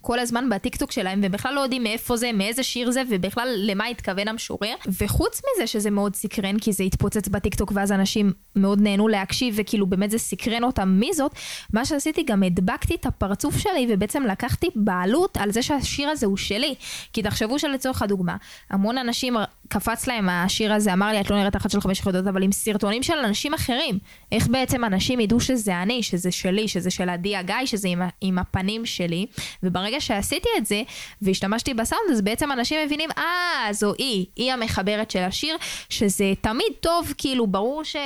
כל 0.00 0.18
הזמן 0.18 0.48
בטיקטוק 0.50 0.92
שלהם, 0.92 1.20
ובכלל 1.22 1.54
לא 1.54 1.60
יודעים 1.60 1.82
מאיפה 1.82 2.16
זה, 2.16 2.30
מאיזה 2.34 2.62
שיר 2.62 2.90
זה, 2.90 3.02
ובכלל 3.10 3.48
למה 3.56 3.86
התכוון 3.86 4.28
המשורר. 4.28 4.74
וחוץ 5.00 5.40
מזה 5.56 5.66
שזה 5.66 5.90
מאוד 5.90 6.16
סקרן, 6.16 6.58
כי 6.58 6.72
זה 6.72 6.84
התפוצץ 6.84 7.28
בטיקטוק, 7.28 7.72
ואז 7.74 7.92
אנשים 7.92 8.32
מאוד 8.56 8.80
נהנו 8.80 9.08
להקשיב, 9.08 9.54
וכאילו 9.58 9.86
באמת 9.86 10.10
זה 10.10 10.18
סקרן 10.18 10.64
אותם 10.64 10.88
מי 10.88 11.12
זאת, 11.14 11.32
מה 11.72 11.84
שעשיתי, 11.84 12.22
גם 12.22 12.42
הדבקתי 12.42 12.94
את 12.94 13.06
הפרצוף 13.06 13.58
שלי, 13.58 13.86
ובעצם 13.90 14.22
לקחתי 14.22 14.66
בעלות 14.74 15.36
על 15.36 15.52
זה 15.52 15.62
שהשיר 15.62 16.08
הזה 16.08 16.26
הוא 16.26 16.36
שלי. 16.36 16.74
כי 17.12 17.22
תחשבו 17.22 17.58
שלצורך 17.58 18.02
הדוגמה, 18.02 18.36
המון 18.70 18.98
אנשים 18.98 19.36
קפץ 19.70 20.06
להם 20.06 20.28
השיר 20.28 20.72
הזה, 20.72 20.92
אמר 20.92 21.12
לי, 21.12 21.20
את 21.20 21.30
לא 21.30 21.36
נראית 21.36 21.56
אחת 21.56 21.70
של 21.70 21.80
חמש 21.80 21.98
יחידות, 22.00 22.26
אבל 22.26 22.42
עם 22.42 22.52
סרטונים 22.52 23.02
של 23.02 23.12
אנשים 23.12 23.54
אחרים. 23.54 23.98
איך 24.32 24.48
בעצם 24.48 24.84
אנשים 24.84 25.20
ידעו 25.20 25.40
שזה 25.40 25.82
אני, 25.82 26.02
שזה 26.02 26.30
שלי, 26.30 26.68
שזה 26.68 26.90
של 26.90 27.08
עדי 27.08 27.36
הגיא, 27.36 27.54
שזה 27.64 27.88
עם, 27.88 28.02
עם 28.20 28.38
הפנים 28.38 28.86
שלי, 28.86 29.26
וברגע 29.62 30.00
שעשיתי 30.00 30.48
את 30.58 30.66
זה, 30.66 30.82
והשתמשתי 31.22 31.74
בסאונד, 31.74 32.10
אז 32.12 32.20
בעצם 32.20 32.52
אנשים 32.52 32.78
מבינים, 32.86 33.10
אה, 33.18 33.72
זו 33.72 33.92
היא, 33.98 34.26
היא 34.36 34.52
המחברת 34.52 35.10
של 35.10 35.22
השיר, 35.22 35.56
שזה 35.88 36.32
תמיד 36.40 36.72
טוב, 36.80 37.14
כאילו, 37.18 37.46
ברור 37.46 37.84
ש... 37.84 37.96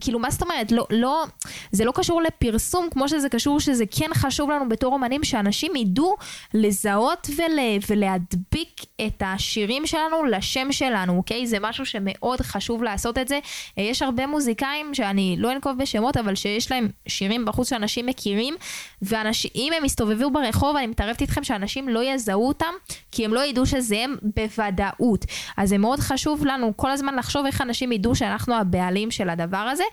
כאילו, 0.00 0.18
מה 0.18 0.30
זאת 0.30 0.42
אומרת? 0.42 0.72
לא, 0.72 0.86
לא, 0.90 1.24
זה 1.72 1.84
לא 1.84 1.92
קשור 1.92 2.22
לפרסום 2.22 2.88
כמו 2.90 3.08
שזה 3.08 3.28
קשור 3.28 3.60
שזה 3.60 3.84
כן 3.90 4.10
חשוב 4.14 4.50
לנו 4.50 4.68
בתור 4.68 4.94
אומנים 4.94 5.24
שאנשים 5.24 5.76
ידעו 5.76 6.16
לזהות 6.54 7.30
ול, 7.36 7.58
ולהדביק 7.90 8.80
את 9.06 9.22
השירים 9.26 9.86
שלנו 9.86 10.24
לשם 10.24 10.72
שלנו, 10.72 11.16
אוקיי? 11.16 11.46
זה 11.46 11.56
משהו 11.60 11.86
שמאוד 11.86 12.40
חשוב 12.40 12.82
לעשות 12.82 13.18
את 13.18 13.28
זה. 13.28 13.38
יש 13.76 14.02
הרבה 14.02 14.26
מוזיקאים 14.26 14.94
שאני 14.94 15.36
לא 15.38 15.52
אנקוב 15.52 15.78
בשמות, 15.78 16.16
אבל 16.16 16.34
שיש 16.34 16.70
להם 16.70 16.88
שירים 17.08 17.44
בחוץ 17.44 17.70
שאנשים 17.70 18.06
מכירים, 18.06 18.54
ואם 19.02 19.72
הם 19.76 19.84
יסתובבו 19.84 20.30
ברחוב, 20.30 20.76
אני 20.76 20.86
מתערבת 20.86 21.20
איתכם 21.20 21.44
שאנשים 21.44 21.88
לא 21.88 22.04
יזהו 22.04 22.48
אותם, 22.48 22.74
כי 23.12 23.24
הם 23.24 23.34
לא 23.34 23.44
ידעו 23.44 23.66
שזה 23.66 23.96
הם 23.98 24.16
בוודאות. 24.36 25.24
אז 25.56 25.68
זה 25.68 25.78
מאוד 25.78 26.00
חשוב 26.00 26.44
לנו 26.44 26.72
כל 26.76 26.90
הזמן 26.90 27.14
לחשוב 27.14 27.46
איך 27.46 27.60
אנשים 27.60 27.92
ידעו 27.92 28.14
שאנחנו 28.14 28.54
הבעלים 28.54 29.10
של 29.10 29.30
הדבר 29.30 29.56
הזה. 29.56 29.84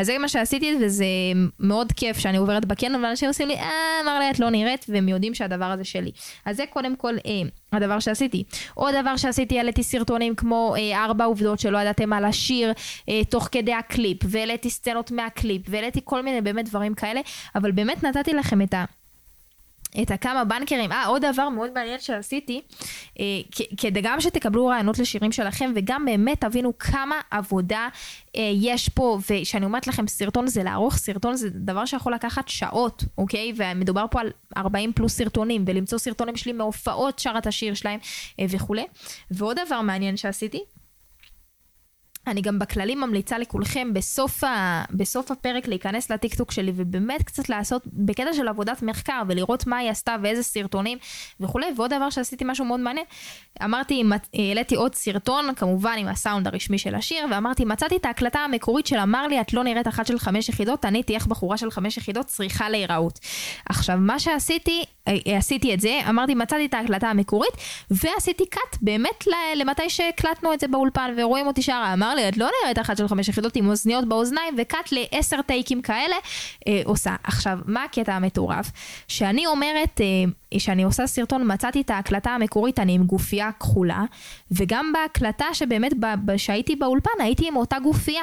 אז 0.00 0.06
זה 0.06 0.18
מה 0.18 0.28
שעשיתי, 0.28 0.74
וזה 0.80 1.04
מאוד 1.60 1.92
כיף 1.92 2.18
שאני 2.18 2.36
עוברת 2.36 2.64
בקניון, 2.64 3.04
ואנשים 3.04 3.28
עושים 3.28 3.48
לי, 3.48 3.54
אה, 3.54 3.70
אמר 4.02 4.18
לי, 4.18 4.30
את 4.30 4.38
לא 4.38 4.50
נראית, 4.50 4.86
והם 4.88 5.08
יודעים 5.08 5.34
שהדבר 5.34 5.64
הזה 5.64 5.84
שלי. 5.84 6.10
אז 6.44 6.56
זה 6.56 6.64
קודם 6.70 6.96
כל 6.96 7.14
אה, 7.26 7.42
הדבר 7.72 8.00
שעשיתי. 8.00 8.44
עוד 8.74 8.94
דבר 9.00 9.16
שעשיתי, 9.16 9.58
העליתי 9.58 9.82
סרטונים 9.82 10.34
כמו 10.34 10.74
אה, 10.78 11.04
ארבע 11.04 11.24
עובדות 11.24 11.58
שלא 11.58 11.78
ידעתם 11.78 12.12
על 12.12 12.24
השיר 12.24 12.72
אה, 13.08 13.24
תוך 13.24 13.48
כדי 13.52 13.74
הקליפ, 13.74 14.18
והעליתי 14.24 14.70
סצנות 14.70 15.10
מהקליפ, 15.10 15.62
והעליתי 15.68 16.00
כל 16.04 16.22
מיני 16.22 16.40
באמת 16.40 16.68
דברים 16.68 16.94
כאלה, 16.94 17.20
אבל 17.54 17.72
באמת 17.72 18.04
נתתי 18.04 18.32
לכם 18.32 18.62
את 18.62 18.74
ה... 18.74 18.84
את 20.02 20.10
הכמה 20.10 20.44
בנקרים. 20.44 20.92
אה, 20.92 21.06
עוד 21.06 21.24
דבר 21.24 21.48
מאוד 21.48 21.70
מעניין 21.74 22.00
שעשיתי, 22.00 22.60
אה, 23.20 23.24
כדי 23.76 24.00
גם 24.02 24.20
שתקבלו 24.20 24.66
רעיונות 24.66 24.98
לשירים 24.98 25.32
שלכם, 25.32 25.72
וגם 25.74 26.04
באמת 26.04 26.40
תבינו 26.40 26.78
כמה 26.78 27.20
עבודה 27.30 27.88
אה, 28.36 28.50
יש 28.54 28.88
פה, 28.88 29.18
וכשאני 29.30 29.64
אומרת 29.64 29.86
לכם 29.86 30.06
סרטון 30.06 30.46
זה 30.46 30.62
לערוך 30.62 30.96
סרטון, 30.96 31.36
זה 31.36 31.50
דבר 31.50 31.84
שיכול 31.84 32.14
לקחת 32.14 32.48
שעות, 32.48 33.04
אוקיי? 33.18 33.52
ומדובר 33.56 34.04
פה 34.10 34.20
על 34.20 34.30
40 34.56 34.92
פלוס 34.92 35.16
סרטונים, 35.16 35.64
ולמצוא 35.66 35.98
סרטונים 35.98 36.36
שלי 36.36 36.52
מהופעות 36.52 37.18
שרת 37.18 37.46
השיר 37.46 37.74
שלהם 37.74 38.00
אה, 38.40 38.44
וכולי. 38.48 38.84
ועוד 39.30 39.56
דבר 39.66 39.80
מעניין 39.80 40.16
שעשיתי, 40.16 40.60
אני 42.26 42.40
גם 42.40 42.58
בכללי 42.58 42.94
ממליצה 42.94 43.38
לכולכם 43.38 43.94
בסוף, 43.94 44.44
ה... 44.44 44.84
בסוף 44.90 45.30
הפרק 45.30 45.68
להיכנס 45.68 46.10
לטיקטוק 46.10 46.50
שלי 46.50 46.72
ובאמת 46.76 47.22
קצת 47.22 47.48
לעשות 47.48 47.82
בקטע 47.86 48.32
של 48.32 48.48
עבודת 48.48 48.82
מחקר 48.82 49.22
ולראות 49.28 49.66
מה 49.66 49.76
היא 49.76 49.90
עשתה 49.90 50.16
ואיזה 50.22 50.42
סרטונים 50.42 50.98
וכולי. 51.40 51.66
ועוד 51.76 51.94
דבר 51.94 52.10
שעשיתי 52.10 52.44
משהו 52.46 52.64
מאוד 52.64 52.80
מעניין, 52.80 53.06
אמרתי, 53.64 54.02
העליתי 54.34 54.74
עוד 54.74 54.94
סרטון 54.94 55.54
כמובן 55.54 55.94
עם 55.98 56.08
הסאונד 56.08 56.46
הרשמי 56.46 56.78
של 56.78 56.94
השיר 56.94 57.26
ואמרתי 57.30 57.64
מצאתי 57.64 57.96
את 57.96 58.04
ההקלטה 58.04 58.38
המקורית 58.38 58.86
של 58.86 58.98
אמר 58.98 59.26
לי 59.26 59.40
את 59.40 59.52
לא 59.52 59.64
נראית 59.64 59.88
אחת 59.88 60.06
של 60.06 60.18
חמש 60.18 60.48
יחידות, 60.48 60.84
אני 60.84 61.02
תהיה 61.02 61.18
בחורה 61.28 61.56
של 61.56 61.70
חמש 61.70 61.96
יחידות 61.96 62.26
צריכה 62.26 62.70
להיראות. 62.70 63.18
עכשיו 63.68 63.96
מה 64.00 64.18
שעשיתי, 64.18 64.84
עשיתי 65.36 65.74
את 65.74 65.80
זה, 65.80 66.00
אמרתי 66.08 66.34
מצאתי 66.34 66.66
את 66.66 66.74
ההקלטה 66.74 67.08
המקורית 67.08 67.52
ועשיתי 67.90 68.46
קאט 68.46 68.76
באמת 68.82 69.24
למתי 69.56 69.90
שהקלטנו 69.90 70.52
את 70.52 70.60
זה 70.60 70.68
באולפן 70.68 71.14
ורואים 71.16 71.46
אותי 71.46 71.62
שרה. 71.62 71.92
אמר 71.92 72.14
לי, 72.14 72.28
את 72.28 72.36
לא 72.36 72.48
נראית 72.62 72.78
אחת 72.78 72.96
של 72.96 73.08
חמש 73.08 73.28
יחידות 73.28 73.56
עם 73.56 73.68
אוזניות 73.68 74.08
באוזניים, 74.08 74.54
וקאט 74.58 74.92
לעשר 74.92 75.42
טייקים 75.42 75.82
כאלה 75.82 76.16
אה, 76.68 76.80
עושה. 76.84 77.16
עכשיו, 77.24 77.58
מה 77.66 77.84
הקטע 77.84 78.14
המטורף? 78.14 78.70
שאני 79.08 79.46
אומרת, 79.46 80.00
אה, 80.00 80.06
שאני 80.60 80.82
עושה 80.82 81.06
סרטון, 81.06 81.52
מצאתי 81.52 81.80
את 81.80 81.90
ההקלטה 81.90 82.30
המקורית, 82.30 82.78
אני 82.78 82.94
עם 82.94 83.04
גופייה 83.04 83.52
כחולה, 83.52 84.04
וגם 84.50 84.92
בהקלטה 84.92 85.44
שבאמת, 85.52 85.92
שהייתי 86.36 86.76
באולפן, 86.76 87.20
הייתי 87.20 87.48
עם 87.48 87.56
אותה 87.56 87.78
גופייה. 87.78 88.22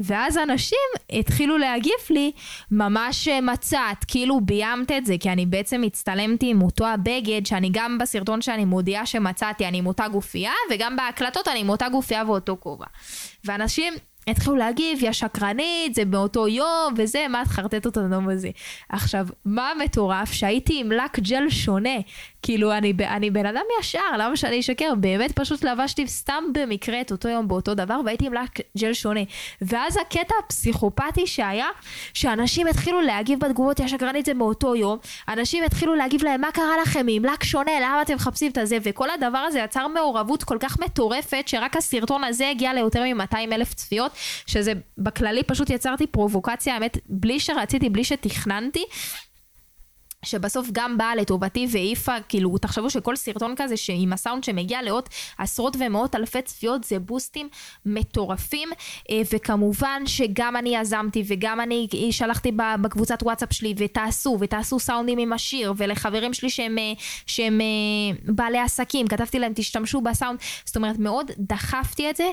ואז 0.00 0.38
אנשים 0.38 0.78
התחילו 1.10 1.58
להגיב 1.58 1.92
לי, 2.10 2.32
ממש 2.70 3.28
מצאת, 3.28 4.04
כאילו 4.08 4.40
ביימת 4.40 4.92
את 4.92 5.06
זה, 5.06 5.14
כי 5.20 5.30
אני 5.30 5.46
בעצם 5.46 5.82
הצטלמתי 5.82 6.50
עם 6.50 6.62
אותו 6.62 6.86
הבגד, 6.86 7.46
שאני 7.46 7.70
גם 7.72 7.98
בסרטון 7.98 8.42
שאני 8.42 8.64
מודיעה 8.64 9.06
שמצאתי, 9.06 9.68
אני 9.68 9.78
עם 9.78 9.86
אותה 9.86 10.08
גופייה, 10.08 10.52
וגם 10.70 10.96
בהקלטות 10.96 11.48
אני 11.48 11.60
עם 11.60 11.68
אותה 11.68 11.88
גופייה 11.88 12.22
ואותו 12.26 12.56
כובע. 12.60 12.86
ואנשים 13.44 13.94
התחילו 14.26 14.56
להגיב, 14.56 15.02
יא 15.02 15.12
שקרנית, 15.12 15.94
זה 15.94 16.04
באותו 16.04 16.48
יום, 16.48 16.94
וזה, 16.96 17.26
מה 17.28 17.42
את 17.42 17.46
חרטטת 17.46 17.86
אותנו 17.86 18.22
בזה? 18.26 18.50
עכשיו, 18.88 19.26
מה 19.44 19.70
המטורף? 19.70 20.32
שהייתי 20.32 20.80
עם 20.80 20.92
לק 20.92 21.18
ג'ל 21.18 21.50
שונה. 21.50 21.98
כאילו, 22.46 22.72
אני, 22.72 22.92
אני 23.00 23.30
בן 23.30 23.46
אדם 23.46 23.62
ישר, 23.80 24.16
למה 24.18 24.36
שאני 24.36 24.60
אשקר? 24.60 24.94
באמת 25.00 25.32
פשוט 25.32 25.64
לבשתי 25.64 26.06
סתם 26.06 26.44
במקרה 26.52 27.00
את 27.00 27.12
אותו 27.12 27.28
יום 27.28 27.48
באותו 27.48 27.74
דבר, 27.74 28.00
והייתי 28.04 28.26
עם 28.26 28.32
לק 28.32 28.60
ג'ל 28.78 28.92
שונה. 28.92 29.20
ואז 29.62 29.96
הקטע 29.96 30.34
הפסיכופתי 30.44 31.26
שהיה, 31.26 31.66
שאנשים 32.14 32.66
התחילו 32.66 33.00
להגיב 33.00 33.40
בתגובות, 33.40 33.80
יא 33.80 33.88
שקרנית, 33.88 34.26
זה 34.26 34.34
באותו 34.34 34.76
יום. 34.76 34.98
אנשים 35.28 35.64
התחילו 35.64 35.94
להגיב 35.94 36.24
להם, 36.24 36.40
מה 36.40 36.52
קרה 36.52 36.74
לכם 36.82 37.06
עם 37.08 37.24
לק 37.24 37.44
שונה? 37.44 37.72
למה 37.80 38.02
אתם 38.02 38.14
מחפשים 38.14 38.52
את 38.52 38.58
הזה? 38.58 38.78
וכל 38.82 39.10
הדבר 39.10 39.38
הזה 39.38 39.58
יצר 39.58 39.88
מעורבות 39.88 40.44
כל 40.44 40.56
כך 40.60 40.78
מטורפת, 40.80 41.44
שרק 41.46 41.76
הסרטון 41.76 42.24
הזה 42.24 42.50
הגיע 42.50 42.74
ליותר 42.74 43.02
מ-200 43.14 43.36
אלף 43.52 43.74
צפיות. 43.74 44.12
שזה 44.46 44.72
בכללי 44.98 45.42
פשוט 45.42 45.70
יצרתי 45.70 46.06
פרובוקציה, 46.06 46.74
האמת, 46.74 46.98
בלי 47.08 47.40
שרציתי, 47.40 47.88
בלי 47.88 48.04
שתכננתי. 48.04 48.84
שבסוף 50.26 50.68
גם 50.72 50.98
באה 50.98 51.14
לטובתי 51.14 51.66
והעיפה, 51.70 52.20
כאילו, 52.28 52.58
תחשבו 52.58 52.90
שכל 52.90 53.16
סרטון 53.16 53.54
כזה 53.56 53.76
שעם 53.76 54.12
הסאונד 54.12 54.44
שמגיע 54.44 54.82
לעוד 54.82 55.08
עשרות 55.38 55.76
ומאות 55.78 56.14
אלפי 56.14 56.42
צפיות 56.42 56.84
זה 56.84 56.98
בוסטים 56.98 57.48
מטורפים, 57.86 58.68
אה, 59.10 59.20
וכמובן 59.32 60.02
שגם 60.06 60.56
אני 60.56 60.76
יזמתי 60.76 61.24
וגם 61.26 61.60
אני 61.60 61.88
שלחתי 62.10 62.52
בקבוצת 62.80 63.22
וואטסאפ 63.22 63.52
שלי 63.52 63.74
ותעשו, 63.76 64.36
ותעשו 64.40 64.78
סאונדים 64.78 65.18
עם 65.18 65.32
השיר, 65.32 65.72
ולחברים 65.76 66.34
שלי 66.34 66.50
שהם, 66.50 66.78
אה, 66.78 66.92
שהם 67.26 67.60
אה, 67.60 68.32
בעלי 68.34 68.58
עסקים, 68.58 69.08
כתבתי 69.08 69.38
להם 69.38 69.52
תשתמשו 69.54 70.00
בסאונד, 70.00 70.38
זאת 70.64 70.76
אומרת 70.76 70.98
מאוד 70.98 71.30
דחפתי 71.38 72.10
את 72.10 72.16
זה, 72.16 72.30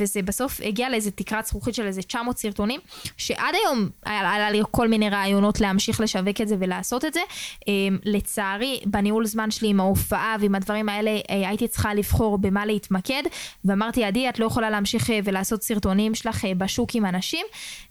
וזה 0.00 0.22
בסוף 0.22 0.60
הגיע 0.64 0.90
לאיזה 0.90 1.10
תקרת 1.10 1.46
זכוכית 1.46 1.74
של 1.74 1.86
איזה 1.86 2.02
900 2.02 2.38
סרטונים, 2.38 2.80
שעד 3.16 3.54
היום 3.54 3.88
היה 4.04 4.50
לי 4.50 4.62
כל 4.70 4.88
מיני 4.88 5.10
רעיונות 5.10 5.60
להמשיך 5.60 6.00
לשווק 6.00 6.40
את 6.40 6.48
זה 6.48 6.56
ולעשות 6.58 7.04
את 7.04 7.14
זה. 7.14 7.20
אמ, 7.68 7.98
לצערי, 8.04 8.80
בניהול 8.86 9.26
זמן 9.26 9.50
שלי 9.50 9.68
עם 9.68 9.80
ההופעה 9.80 10.36
ועם 10.40 10.54
הדברים 10.54 10.88
האלה, 10.88 11.10
אה, 11.30 11.48
הייתי 11.48 11.68
צריכה 11.68 11.94
לבחור 11.94 12.38
במה 12.38 12.66
להתמקד, 12.66 13.22
ואמרתי, 13.64 14.04
עדי, 14.04 14.28
את 14.28 14.38
לא 14.38 14.46
יכולה 14.46 14.70
להמשיך 14.70 15.10
אה, 15.10 15.18
ולעשות 15.24 15.62
סרטונים 15.62 16.14
שלך 16.14 16.44
אה, 16.44 16.54
בשוק 16.54 16.94
עם 16.94 17.06
אנשים, 17.06 17.46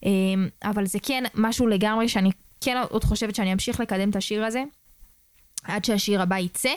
אמ, 0.05 0.47
אבל 0.63 0.85
זה 0.85 0.99
כן 1.03 1.23
משהו 1.35 1.67
לגמרי 1.67 2.09
שאני 2.09 2.31
כן 2.61 2.77
עוד 2.89 3.03
חושבת 3.03 3.35
שאני 3.35 3.53
אמשיך 3.53 3.79
לקדם 3.79 4.09
את 4.09 4.15
השיר 4.15 4.45
הזה. 4.45 4.63
עד 5.63 5.85
שהשיר 5.85 6.21
הבא 6.21 6.37
יצא, 6.37 6.69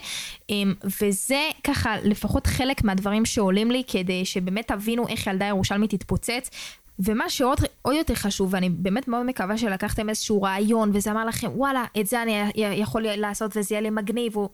אמ, 0.50 0.74
וזה 1.02 1.40
ככה 1.64 1.96
לפחות 2.04 2.46
חלק 2.46 2.84
מהדברים 2.84 3.24
שעולים 3.24 3.70
לי 3.70 3.82
כדי 3.86 4.24
שבאמת 4.24 4.68
תבינו 4.68 5.08
איך 5.08 5.26
ילדה 5.26 5.46
ירושלמית 5.46 5.90
תתפוצץ, 5.90 6.50
ומה 6.98 7.30
שעוד 7.30 7.58
יותר 7.92 8.14
חשוב, 8.14 8.54
ואני 8.54 8.70
באמת 8.70 9.08
מאוד 9.08 9.26
מקווה 9.26 9.58
שלקחתם 9.58 10.08
איזשהו 10.08 10.42
רעיון, 10.42 10.90
וזה 10.94 11.10
אמר 11.10 11.24
לכם, 11.24 11.50
וואלה, 11.54 11.84
את 12.00 12.06
זה 12.06 12.22
אני 12.22 12.52
יכול 12.56 13.02
לעשות 13.02 13.56
וזה 13.56 13.74
יהיה 13.74 13.80
לי 13.80 13.90
מגניב, 13.90 14.36
או 14.36 14.48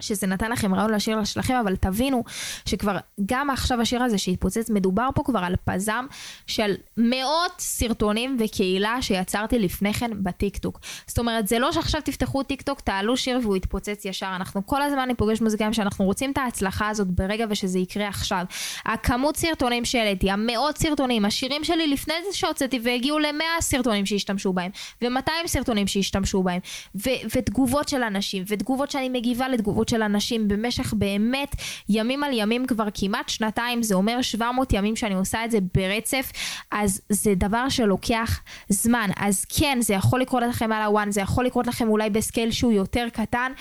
שזה 0.00 0.26
נתן 0.26 0.52
לכם 0.52 0.74
רעיון 0.74 0.90
לשיר 0.90 1.24
שלכם, 1.24 1.54
אבל 1.54 1.76
תבינו 1.76 2.24
שכבר 2.66 2.96
גם 3.26 3.50
עכשיו 3.50 3.80
השיר 3.80 4.02
הזה 4.02 4.18
שהתפוצץ, 4.18 4.70
מדובר 4.70 5.08
פה 5.14 5.22
כבר 5.24 5.38
על 5.38 5.54
פזם 5.64 6.06
של 6.46 6.74
מאות 6.96 7.52
סרטונים 7.58 8.36
וקהילה 8.40 9.02
שיצרתי 9.02 9.58
לפני 9.58 9.94
כן 9.94 10.10
בטיקטוק. 10.22 10.80
זאת 11.06 11.18
אומרת, 11.18 11.48
זה 11.48 11.58
לא 11.58 11.72
שעכשיו 11.72 12.00
תפתחו 12.04 12.42
טיקטוק, 12.42 12.80
תעלו 12.80 13.16
שיר 13.16 13.40
והוא 13.42 13.56
יתפוצץ 13.56 14.04
ישר. 14.04 14.32
אנחנו 14.36 14.66
כל 14.66 14.82
הזמן 14.82 15.08
אני 15.08 15.19
פוגשת 15.19 15.40
מוזיקאים 15.40 15.72
שאנחנו 15.72 16.04
רוצים 16.04 16.30
את 16.32 16.38
ההצלחה 16.38 16.88
הזאת 16.88 17.06
ברגע 17.06 17.46
ושזה 17.50 17.78
יקרה 17.78 18.08
עכשיו. 18.08 18.44
הכמות 18.84 19.36
סרטונים 19.36 19.84
שהעליתי, 19.84 20.30
המאות 20.30 20.78
סרטונים, 20.78 21.24
השירים 21.24 21.64
שלי 21.64 21.86
לפני 21.86 22.14
זה 22.30 22.36
שהוצאתי 22.36 22.80
והגיעו 22.82 23.18
למאה 23.18 23.60
סרטונים 23.60 24.06
שהשתמשו 24.06 24.52
בהם, 24.52 24.70
ו-200 25.02 25.46
סרטונים 25.46 25.86
שהשתמשו 25.86 26.42
בהם, 26.42 26.60
ו- 26.94 27.36
ותגובות 27.36 27.88
של 27.88 28.02
אנשים, 28.02 28.44
ותגובות 28.46 28.90
שאני 28.90 29.08
מגיבה 29.08 29.48
לתגובות 29.48 29.88
של 29.90 30.02
אנשים 30.02 30.48
במשך 30.48 30.94
באמת 30.94 31.56
ימים 31.88 32.24
על 32.24 32.30
ימים 32.34 32.66
כבר 32.66 32.86
כמעט 32.94 33.28
שנתיים, 33.28 33.82
זה 33.82 33.94
אומר 33.94 34.22
700 34.22 34.72
ימים 34.72 34.96
שאני 34.96 35.14
עושה 35.14 35.44
את 35.44 35.50
זה 35.50 35.58
ברצף, 35.74 36.32
אז 36.70 37.00
זה 37.08 37.34
דבר 37.34 37.68
שלוקח 37.68 38.40
זמן. 38.68 39.10
אז 39.16 39.44
כן, 39.44 39.78
זה 39.80 39.94
יכול 39.94 40.20
לקרות 40.20 40.42
לכם 40.48 40.72
על 40.72 40.82
הוואן, 40.82 41.10
זה 41.10 41.20
יכול 41.20 41.46
לקרות 41.46 41.66
לכם 41.66 41.88
אולי 41.88 42.10
בסקייל 42.10 42.50
שהוא 42.50 42.72
יותר 42.72 43.06
קטן. 43.12 43.52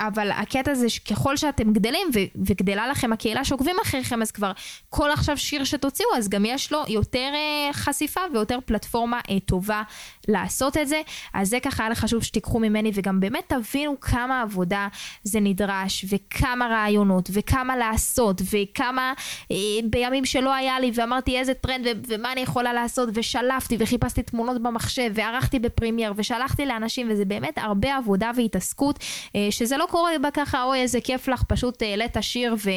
אבל 0.00 0.30
הקטע 0.30 0.74
זה 0.74 0.88
שככל 0.88 1.36
שאתם 1.36 1.72
גדלים 1.72 2.08
ו- 2.14 2.44
וגדלה 2.46 2.88
לכם 2.88 3.12
הקהילה 3.12 3.44
שעוקבים 3.44 3.76
אחריכם 3.82 4.22
אז 4.22 4.30
כבר 4.30 4.52
כל 4.90 5.10
עכשיו 5.10 5.38
שיר 5.38 5.64
שתוציאו 5.64 6.08
אז 6.16 6.28
גם 6.28 6.44
יש 6.44 6.72
לו 6.72 6.82
יותר 6.88 7.32
uh, 7.32 7.72
חשיפה 7.72 8.20
ויותר 8.32 8.58
פלטפורמה 8.64 9.20
uh, 9.20 9.32
טובה 9.44 9.82
לעשות 10.28 10.76
את 10.76 10.88
זה. 10.88 11.00
אז 11.34 11.48
זה 11.48 11.60
ככה 11.60 11.86
היה 11.86 11.94
חשוב 11.94 12.22
שתיקחו 12.22 12.58
ממני 12.58 12.90
וגם 12.94 13.20
באמת 13.20 13.44
תבינו 13.48 14.00
כמה 14.00 14.42
עבודה 14.42 14.88
זה 15.22 15.40
נדרש 15.40 16.04
וכמה 16.08 16.66
רעיונות 16.66 17.30
וכמה 17.32 17.76
לעשות 17.76 18.42
וכמה 18.52 19.12
uh, 19.42 19.54
בימים 19.90 20.24
שלא 20.24 20.54
היה 20.54 20.80
לי 20.80 20.90
ואמרתי 20.94 21.38
איזה 21.38 21.54
טרנד 21.54 21.86
ו- 21.86 22.00
ומה 22.08 22.32
אני 22.32 22.40
יכולה 22.40 22.72
לעשות 22.72 23.08
ושלפתי 23.14 23.76
וחיפשתי 23.80 24.22
תמונות 24.22 24.62
במחשב 24.62 25.10
וערכתי 25.14 25.58
ב 25.58 25.64
Premiere 25.64 26.12
ושלחתי 26.16 26.66
לאנשים 26.66 27.08
וזה 27.10 27.24
באמת 27.24 27.58
הרבה 27.58 27.96
עבודה 27.96 28.30
והתעסקות 28.36 28.98
uh, 28.98 29.36
שזה 29.50 29.76
לא 29.76 29.86
קורה 29.90 30.18
בה 30.22 30.30
ככה, 30.30 30.62
אוי 30.62 30.82
איזה 30.82 31.00
כיף 31.00 31.28
לך, 31.28 31.42
פשוט 31.42 31.82
העלית 31.82 32.16
שיר 32.20 32.54
ו, 32.64 32.70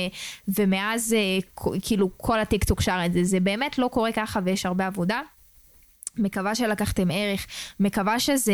ומאז 0.48 1.14
אה, 1.14 1.72
כאילו 1.82 2.10
כל 2.18 2.40
הטיקטוק 2.40 2.82
שר 2.82 3.00
את 3.06 3.14
זה, 3.14 3.24
זה 3.24 3.40
באמת 3.40 3.78
לא 3.78 3.88
קורה 3.88 4.12
ככה 4.12 4.40
ויש 4.44 4.66
הרבה 4.66 4.88
עבודה. 4.88 5.22
מקווה 6.18 6.56
שלקחתם 6.56 7.12
ערך, 7.12 7.48
מקווה 7.80 8.20
שזה, 8.20 8.54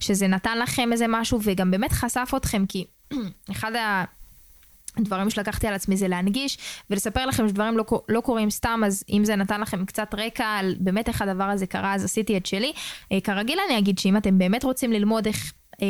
שזה 0.00 0.26
נתן 0.26 0.58
לכם 0.58 0.92
איזה 0.92 1.06
משהו 1.08 1.38
וגם 1.42 1.70
באמת 1.70 1.92
חשף 1.92 2.32
אתכם 2.36 2.66
כי 2.66 2.84
אחד 3.50 3.74
ה... 3.76 4.04
דברים 4.98 5.30
שלקחתי 5.30 5.66
על 5.66 5.74
עצמי 5.74 5.96
זה 5.96 6.08
להנגיש 6.08 6.58
ולספר 6.90 7.26
לכם 7.26 7.48
שדברים 7.48 7.78
לא, 7.78 7.84
לא 8.08 8.20
קורים 8.20 8.50
סתם 8.50 8.82
אז 8.86 9.04
אם 9.10 9.24
זה 9.24 9.36
נתן 9.36 9.60
לכם 9.60 9.84
קצת 9.84 10.14
רקע 10.14 10.46
על 10.46 10.74
באמת 10.80 11.08
איך 11.08 11.22
הדבר 11.22 11.44
הזה 11.44 11.66
קרה 11.66 11.94
אז 11.94 12.04
עשיתי 12.04 12.36
את 12.36 12.46
שלי. 12.46 12.72
אה, 13.12 13.20
כרגיל 13.20 13.58
אני 13.68 13.78
אגיד 13.78 13.98
שאם 13.98 14.16
אתם 14.16 14.38
באמת 14.38 14.64
רוצים 14.64 14.92
ללמוד 14.92 15.26
איך 15.26 15.52
אה, 15.82 15.86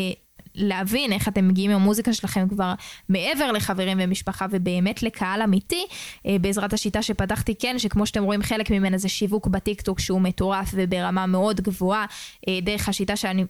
להבין 0.55 1.13
איך 1.13 1.29
אתם 1.29 1.49
מגיעים 1.49 1.71
עם 1.71 1.77
המוזיקה 1.77 2.13
שלכם 2.13 2.49
כבר 2.49 2.75
מעבר 3.09 3.53
לחברים 3.53 3.99
ומשפחה 4.01 4.47
ובאמת 4.51 5.03
לקהל 5.03 5.43
אמיתי, 5.43 5.87
אה, 6.27 6.37
בעזרת 6.41 6.73
השיטה 6.73 7.03
שפתחתי 7.03 7.55
כן, 7.55 7.79
שכמו 7.79 8.07
שאתם 8.07 8.25
רואים 8.25 8.43
חלק 8.43 8.71
ממנה 8.71 8.99
זה 8.99 9.09
שיווק 9.09 9.47
בטיקטוק 9.47 10.01
שהוא 10.01 10.21
מטורף 10.21 10.71
וברמה 10.75 11.27
מאוד 11.27 11.61
גבוהה, 11.61 12.07
אה, 12.49 12.59
דרך 12.63 12.89
השיטה 12.89 13.17
שאני 13.17 13.45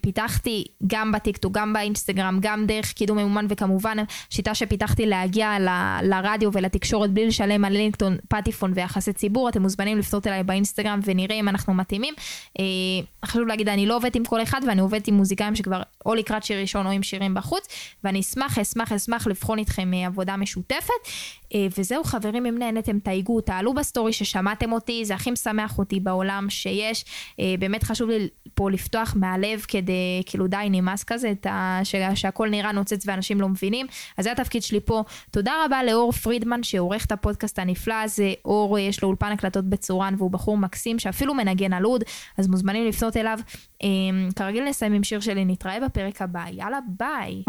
פיתחתי 0.00 0.64
גם 0.86 1.12
בטיקטוק, 1.12 1.52
גם 1.52 1.72
באינסטגרם, 1.72 2.38
גם 2.42 2.66
דרך 2.66 2.92
קידום 2.92 3.18
ממומן 3.18 3.46
וכמובן 3.48 3.96
שיטה 4.30 4.54
שפיתחתי 4.54 5.06
להגיע 5.06 5.58
ל, 5.58 5.68
לרדיו 6.02 6.50
ולתקשורת 6.52 7.10
בלי 7.10 7.26
לשלם 7.26 7.64
על 7.64 7.72
לינקטון, 7.72 8.16
פטיפון 8.28 8.72
ויחסי 8.74 9.12
ציבור, 9.12 9.48
אתם 9.48 9.62
מוזמנים 9.62 9.98
לפנות 9.98 10.26
אליי 10.26 10.42
באינסטגרם 10.42 11.00
ונראה 11.04 11.36
אם 11.36 11.48
אנחנו 11.48 11.74
מתאימים. 11.74 12.14
אה, 12.58 12.64
חשוב 13.24 13.46
להגיד, 13.46 13.68
אני 13.68 13.86
לא 13.86 13.96
עובדת 13.96 14.16
עם 14.16 14.24
כל 14.24 14.42
אחד 14.42 14.60
ואני 14.66 14.80
עובדת 14.80 15.08
עם 15.08 15.14
מוזיקאים 15.14 15.56
שכבר 15.56 15.82
או 16.06 16.14
לקראת 16.14 16.44
שיר 16.44 16.60
ראשון 16.60 16.86
או 16.86 16.90
עם 16.90 17.02
שירים 17.02 17.34
בחוץ, 17.34 17.68
ואני 18.04 18.20
אשמח, 18.20 18.58
אשמח, 18.58 18.92
אשמח 18.92 19.26
לבחון 19.26 19.58
איתכם 19.58 19.94
אה, 19.94 20.06
עבודה 20.06 20.36
משותפת. 20.36 20.92
וזהו 21.78 22.04
חברים, 22.04 22.46
אם 22.46 22.58
נהנתם, 22.58 22.98
תייגו, 22.98 23.40
תעלו 23.40 23.74
בסטורי 23.74 24.12
ששמעתם 24.12 24.72
אותי, 24.72 25.04
זה 25.04 25.14
הכי 25.14 25.30
משמח 25.30 25.78
אותי 25.78 26.00
בעולם 26.00 26.46
שיש. 26.50 27.04
באמת 27.58 27.82
חשוב 27.82 28.10
לי 28.10 28.28
פה 28.54 28.70
לפתוח 28.70 29.14
מהלב 29.16 29.64
כדי, 29.68 30.22
כאילו 30.26 30.46
די 30.46 30.66
נמאס 30.70 31.04
כזה, 31.04 31.32
ה, 31.50 31.80
שה, 31.84 32.16
שהכל 32.16 32.48
נראה 32.48 32.72
נוצץ 32.72 33.02
ואנשים 33.06 33.40
לא 33.40 33.48
מבינים. 33.48 33.86
אז 34.18 34.24
זה 34.24 34.32
התפקיד 34.32 34.62
שלי 34.62 34.80
פה. 34.80 35.02
תודה 35.30 35.52
רבה 35.64 35.82
לאור 35.84 36.12
פרידמן 36.12 36.62
שעורך 36.62 37.06
את 37.06 37.12
הפודקאסט 37.12 37.58
הנפלא 37.58 37.94
הזה. 37.94 38.32
אור 38.44 38.78
יש 38.78 39.02
לו 39.02 39.08
אולפן 39.08 39.32
הקלטות 39.32 39.64
בצורן 39.64 40.14
והוא 40.18 40.30
בחור 40.30 40.58
מקסים 40.58 40.98
שאפילו 40.98 41.34
מנגן 41.34 41.72
על 41.72 41.86
אוד, 41.86 42.04
אז 42.38 42.48
מוזמנים 42.48 42.86
לפנות 42.86 43.16
אליו. 43.16 43.38
כרגיל 44.36 44.64
נסיים 44.64 44.92
עם 44.92 45.04
שיר 45.04 45.20
שלי, 45.20 45.44
נתראה 45.44 45.80
בפרק 45.80 46.22
הבא. 46.22 46.44
יאללה 46.52 46.78
ביי. 46.88 47.42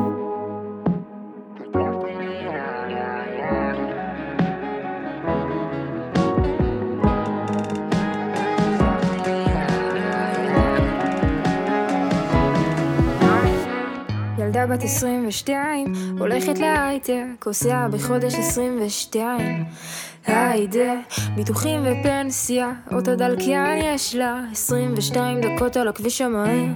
ילדה 14.60 14.74
בת 14.76 14.84
22, 14.84 15.93
הולכת 16.19 16.60
להייטק, 16.60 17.45
עושה 17.45 17.88
בחודש 17.91 18.34
22. 18.36 19.65
היידה, 20.26 20.93
ביטוחים 21.36 21.80
ופנסיה, 21.86 22.72
אוטו 22.91 23.15
דלקיין 23.15 23.95
יש 23.95 24.15
לה, 24.15 24.41
22 24.52 25.41
דקות 25.41 25.78
על 25.78 25.88
הכביש 25.88 26.22
המהיר. 26.22 26.72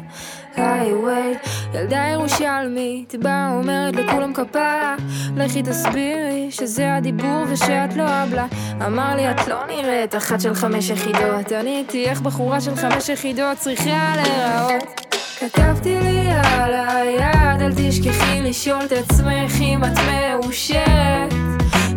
הייווי, 0.56 1.34
ילדה 1.74 2.06
ירושלמית, 2.14 3.16
באה 3.20 3.54
אומרת 3.58 3.96
לכולם 3.96 4.34
כפרה, 4.34 4.96
לכי 5.36 5.64
תסבירי 5.64 6.48
שזה 6.52 6.96
הדיבור 6.96 7.44
ושאת 7.50 7.96
לא 7.96 8.24
אבלה. 8.24 8.46
אמר 8.86 9.16
לי 9.16 9.32
את 9.32 9.48
לא 9.48 9.66
נראית 9.68 10.16
אחת 10.16 10.42
של 10.42 10.54
חמש 10.54 10.90
יחידות, 10.90 11.52
עניתי 11.52 12.06
איך 12.06 12.22
בחורה 12.22 12.62
של 12.62 12.76
חמש 12.76 13.10
יחידות 13.10 13.58
צריכה 13.58 14.14
להיראות. 14.16 15.13
כתבתי 15.40 16.00
לי 16.00 16.32
על 16.32 16.74
היד, 16.74 17.62
אל 17.62 17.74
תשכחי 17.76 18.42
לשאול 18.42 18.86
את 18.86 18.92
עצמך 18.92 19.62
אם 19.62 19.84
את 19.84 19.98
מאושרת. 19.98 21.34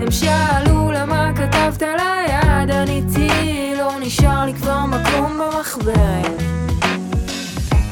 הם 0.01 0.11
שאלו 0.11 0.91
למה 0.93 1.31
כתבת 1.37 1.83
על 1.83 1.97
היד, 1.99 2.71
עניתי 2.71 3.75
לא 3.79 3.93
נשאר 4.01 4.45
לי 4.45 4.55
כבר 4.55 4.87
מקום 4.87 5.41
במחברת. 5.41 6.43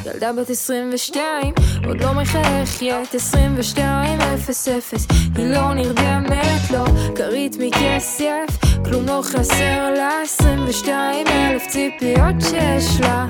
ילדה 0.05 0.33
בת 0.33 0.49
22, 0.49 1.53
עוד 1.87 2.01
לא 2.01 2.13
מחייכת, 2.13 3.15
22 3.15 4.19
0 4.21 4.67
0 4.67 5.07
היא 5.35 5.45
לא 5.45 5.73
נרדמת, 5.73 6.71
לא 6.71 6.85
כרית 7.15 7.57
מכסף, 7.59 8.45
כלום 8.85 9.05
לא 9.05 9.21
חסר 9.23 9.91
לה, 9.97 10.09
22 10.23 11.27
אלף 11.27 11.67
ציפיות 11.67 12.35
שיש 12.39 13.01
לה. 13.01 13.25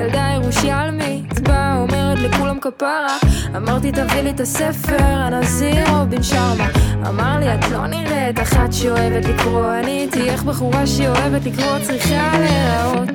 ילדה 0.00 0.32
ירושלמית, 0.34 1.40
באה 1.40 1.76
אומרת 1.76 2.18
לכולם 2.18 2.60
כפרה, 2.60 3.16
אמרתי 3.56 3.92
תביא 3.92 4.20
לי 4.20 4.30
את 4.30 4.40
הספר, 4.40 5.02
הנזיר 5.02 5.90
רובין 5.90 6.22
שרמה. 6.22 6.68
אמר 7.08 7.38
לי 7.38 7.54
את 7.54 7.70
לא 7.70 7.86
נראית 7.86 8.40
אחת 8.40 8.72
שאוהבת 8.72 9.24
לקרוא, 9.28 9.66
עניתי 9.66 10.30
איך 10.30 10.42
בחורה 10.42 10.86
שאוהבת 10.86 11.46
לקרוא 11.46 11.78
צריכה 11.82 12.32
להיראות. 12.38 13.08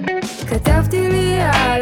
כתבתי 0.50 1.10
לי 1.10 1.40
היד, 1.42 1.77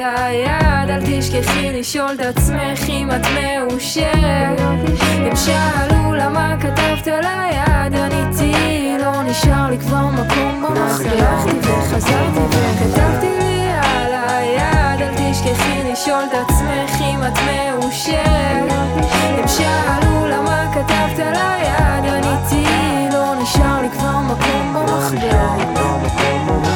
אל 0.95 1.01
תשכחי 1.05 1.79
לשאול 1.79 2.11
את 2.13 2.19
עצמך 2.19 2.89
אם 2.89 3.09
את 3.11 3.27
מאושרת. 3.35 4.59
הם 5.01 5.35
שאלו 5.35 6.13
למה 6.13 6.55
כתבת 6.59 7.07
על 7.07 7.25
היד, 7.25 7.95
עניתי 7.95 8.97
לא 8.99 9.23
נשאר 9.23 9.69
לי 9.69 9.77
כבר 9.77 10.07
מקום 10.07 10.63
במחזר. 10.63 11.09
הלכתי 11.09 11.71
וחזרתי 11.71 12.39
וכתבתי 12.49 13.27
לי 13.39 13.69
על 13.71 14.13
היד, 14.27 15.01
אל 15.01 15.31
תשכחי 15.31 15.91
לשאול 15.91 16.23
את 16.29 16.33
עצמך 16.33 17.01
אם 17.01 17.19
את 17.27 17.39
מאושרת. 17.45 19.05
הם 19.37 19.47
שאלו 19.47 20.27
למה 20.27 20.71
כתבת 20.73 21.19
על 21.19 21.35
היד, 21.35 22.13
עניתי 22.13 22.65
לא 23.13 23.35
נשאר 23.41 23.81
לי 23.81 23.89
כבר 23.89 24.19
מקום 24.19 24.73
במחבר. 24.73 26.74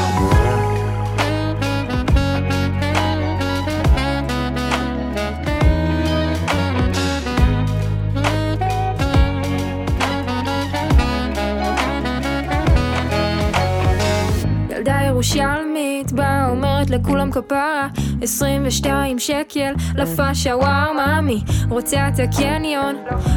אומרת 16.80 16.90
לכולם 16.90 17.32
כפרה 17.32 17.88
22 18.22 19.20
שקל 19.20 19.74
לפאה 19.96 20.36
שווארמה 20.36 21.22
מי 21.22 21.42
רוצה 21.70 22.08
את 22.08 22.20
הקניון 22.20 22.96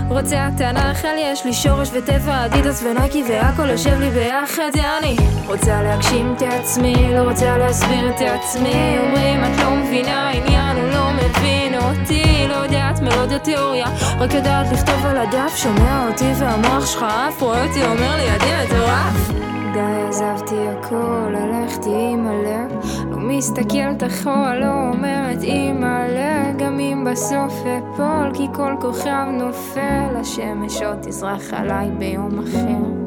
רוצה 0.08 0.48
את 0.48 0.60
הנחל 0.60 1.14
יש 1.18 1.44
לי 1.44 1.52
שורש 1.52 1.88
וטבע 1.92 2.46
אדידס 2.46 2.82
ונייקי 2.82 3.22
והכל 3.28 3.68
יושב 3.68 4.00
לי 4.00 4.10
ביחד 4.10 4.70
אני 4.98 5.16
רוצה 5.46 5.82
להגשים 5.82 6.34
את 6.36 6.42
עצמי 6.42 6.94
לא 7.14 7.30
רוצה 7.30 7.58
להסביר 7.58 8.10
את 8.10 8.20
עצמי 8.20 8.98
אומרים 8.98 9.44
את 9.44 9.58
לא 9.58 9.76
מבינה 9.76 10.30
עניין 10.30 10.76
הוא 10.76 10.90
לא 10.90 11.10
מבין 11.12 11.74
אותי. 11.74 12.46
לא 12.48 12.54
יודעת 12.54 13.00
מלודיה 13.00 13.38
תיאוריה 13.38 13.86
רק 14.18 14.34
יודעת 14.34 14.72
לכתוב 14.72 15.06
על 15.06 15.16
הדף 15.16 15.56
שומע 15.56 16.08
אותי 16.08 16.32
והמוח 16.40 16.86
שלך 16.86 17.02
עף 17.02 17.42
רואה 17.42 17.66
אותי 17.66 17.84
אומר 17.84 18.16
לי 18.16 18.30
עדי 18.30 18.52
מטורף 18.66 19.61
די 19.72 20.02
עזבתי 20.08 20.68
הכל, 20.68 21.34
הלכתי 21.34 21.90
עם 22.12 22.26
הלב 22.26 22.72
לא 23.10 23.16
מסתכלת 23.16 24.04
אחורה, 24.04 24.54
לא 24.54 24.88
אומרת 24.88 25.42
אימא'לה 25.42 26.52
גם 26.58 26.80
אם 26.80 27.04
בסוף 27.10 27.52
אפול, 27.52 28.30
כי 28.34 28.46
כל 28.54 28.74
כוכב 28.80 29.26
נופל. 29.32 30.16
השמש 30.20 30.82
עוד 30.82 30.98
תזרח 31.02 31.54
עליי 31.54 31.90
ביום 31.90 32.38
אחר 32.38 33.01